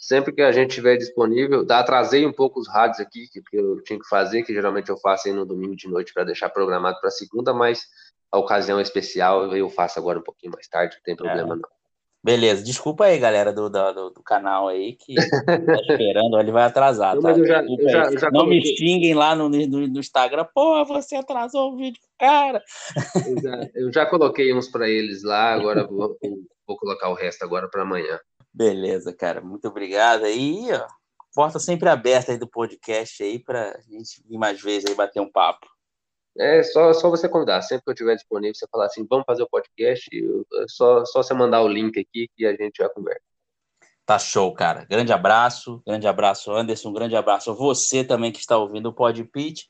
[0.00, 3.56] Sempre que a gente tiver disponível, tá, atrasei um pouco os rádios aqui, que, que
[3.56, 6.48] eu tinha que fazer, que geralmente eu faço aí no domingo de noite para deixar
[6.48, 7.82] programado para segunda, mas
[8.30, 11.56] a ocasião especial eu faço agora um pouquinho mais tarde, não tem problema é.
[11.56, 11.78] não.
[12.22, 15.22] Beleza, desculpa aí, galera do, do, do canal aí, que tá
[15.88, 17.30] esperando, ele vai atrasar, não, tá?
[17.30, 20.84] Eu já, eu já, eu já não me xinguem lá no, no, no, Instagram, pô,
[20.84, 22.62] você atrasou o vídeo, cara.
[23.24, 26.18] Eu já, eu já coloquei uns para eles lá, agora vou,
[26.66, 28.18] vou colocar o resto agora para amanhã.
[28.52, 30.86] Beleza, cara, muito obrigado aí, ó.
[31.34, 35.20] Porta sempre aberta aí do podcast aí para a gente vir mais vezes aí bater
[35.20, 35.68] um papo.
[36.38, 37.60] É só, só você convidar.
[37.62, 41.22] Sempre que eu estiver disponível, você falar assim, vamos fazer o podcast, é só, só
[41.22, 43.20] você mandar o link aqui que a gente já conversa.
[44.06, 44.86] Tá show, cara.
[44.88, 49.22] Grande abraço, grande abraço, Anderson, grande abraço a você também que está ouvindo o Pod
[49.24, 49.64] Pitch.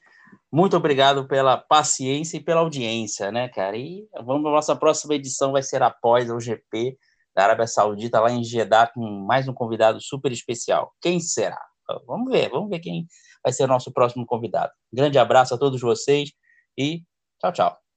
[0.52, 3.76] Muito obrigado pela paciência e pela audiência, né, cara?
[3.76, 6.96] E vamos a nossa próxima edição vai ser após o GP
[7.34, 10.92] da Arábia Saudita lá em Jeddah com mais um convidado super especial.
[11.00, 11.60] Quem será?
[12.06, 13.06] Vamos ver, vamos ver quem
[13.42, 14.72] vai ser o nosso próximo convidado.
[14.92, 16.30] Grande abraço a todos vocês
[16.78, 17.04] e
[17.40, 17.87] tchau, tchau.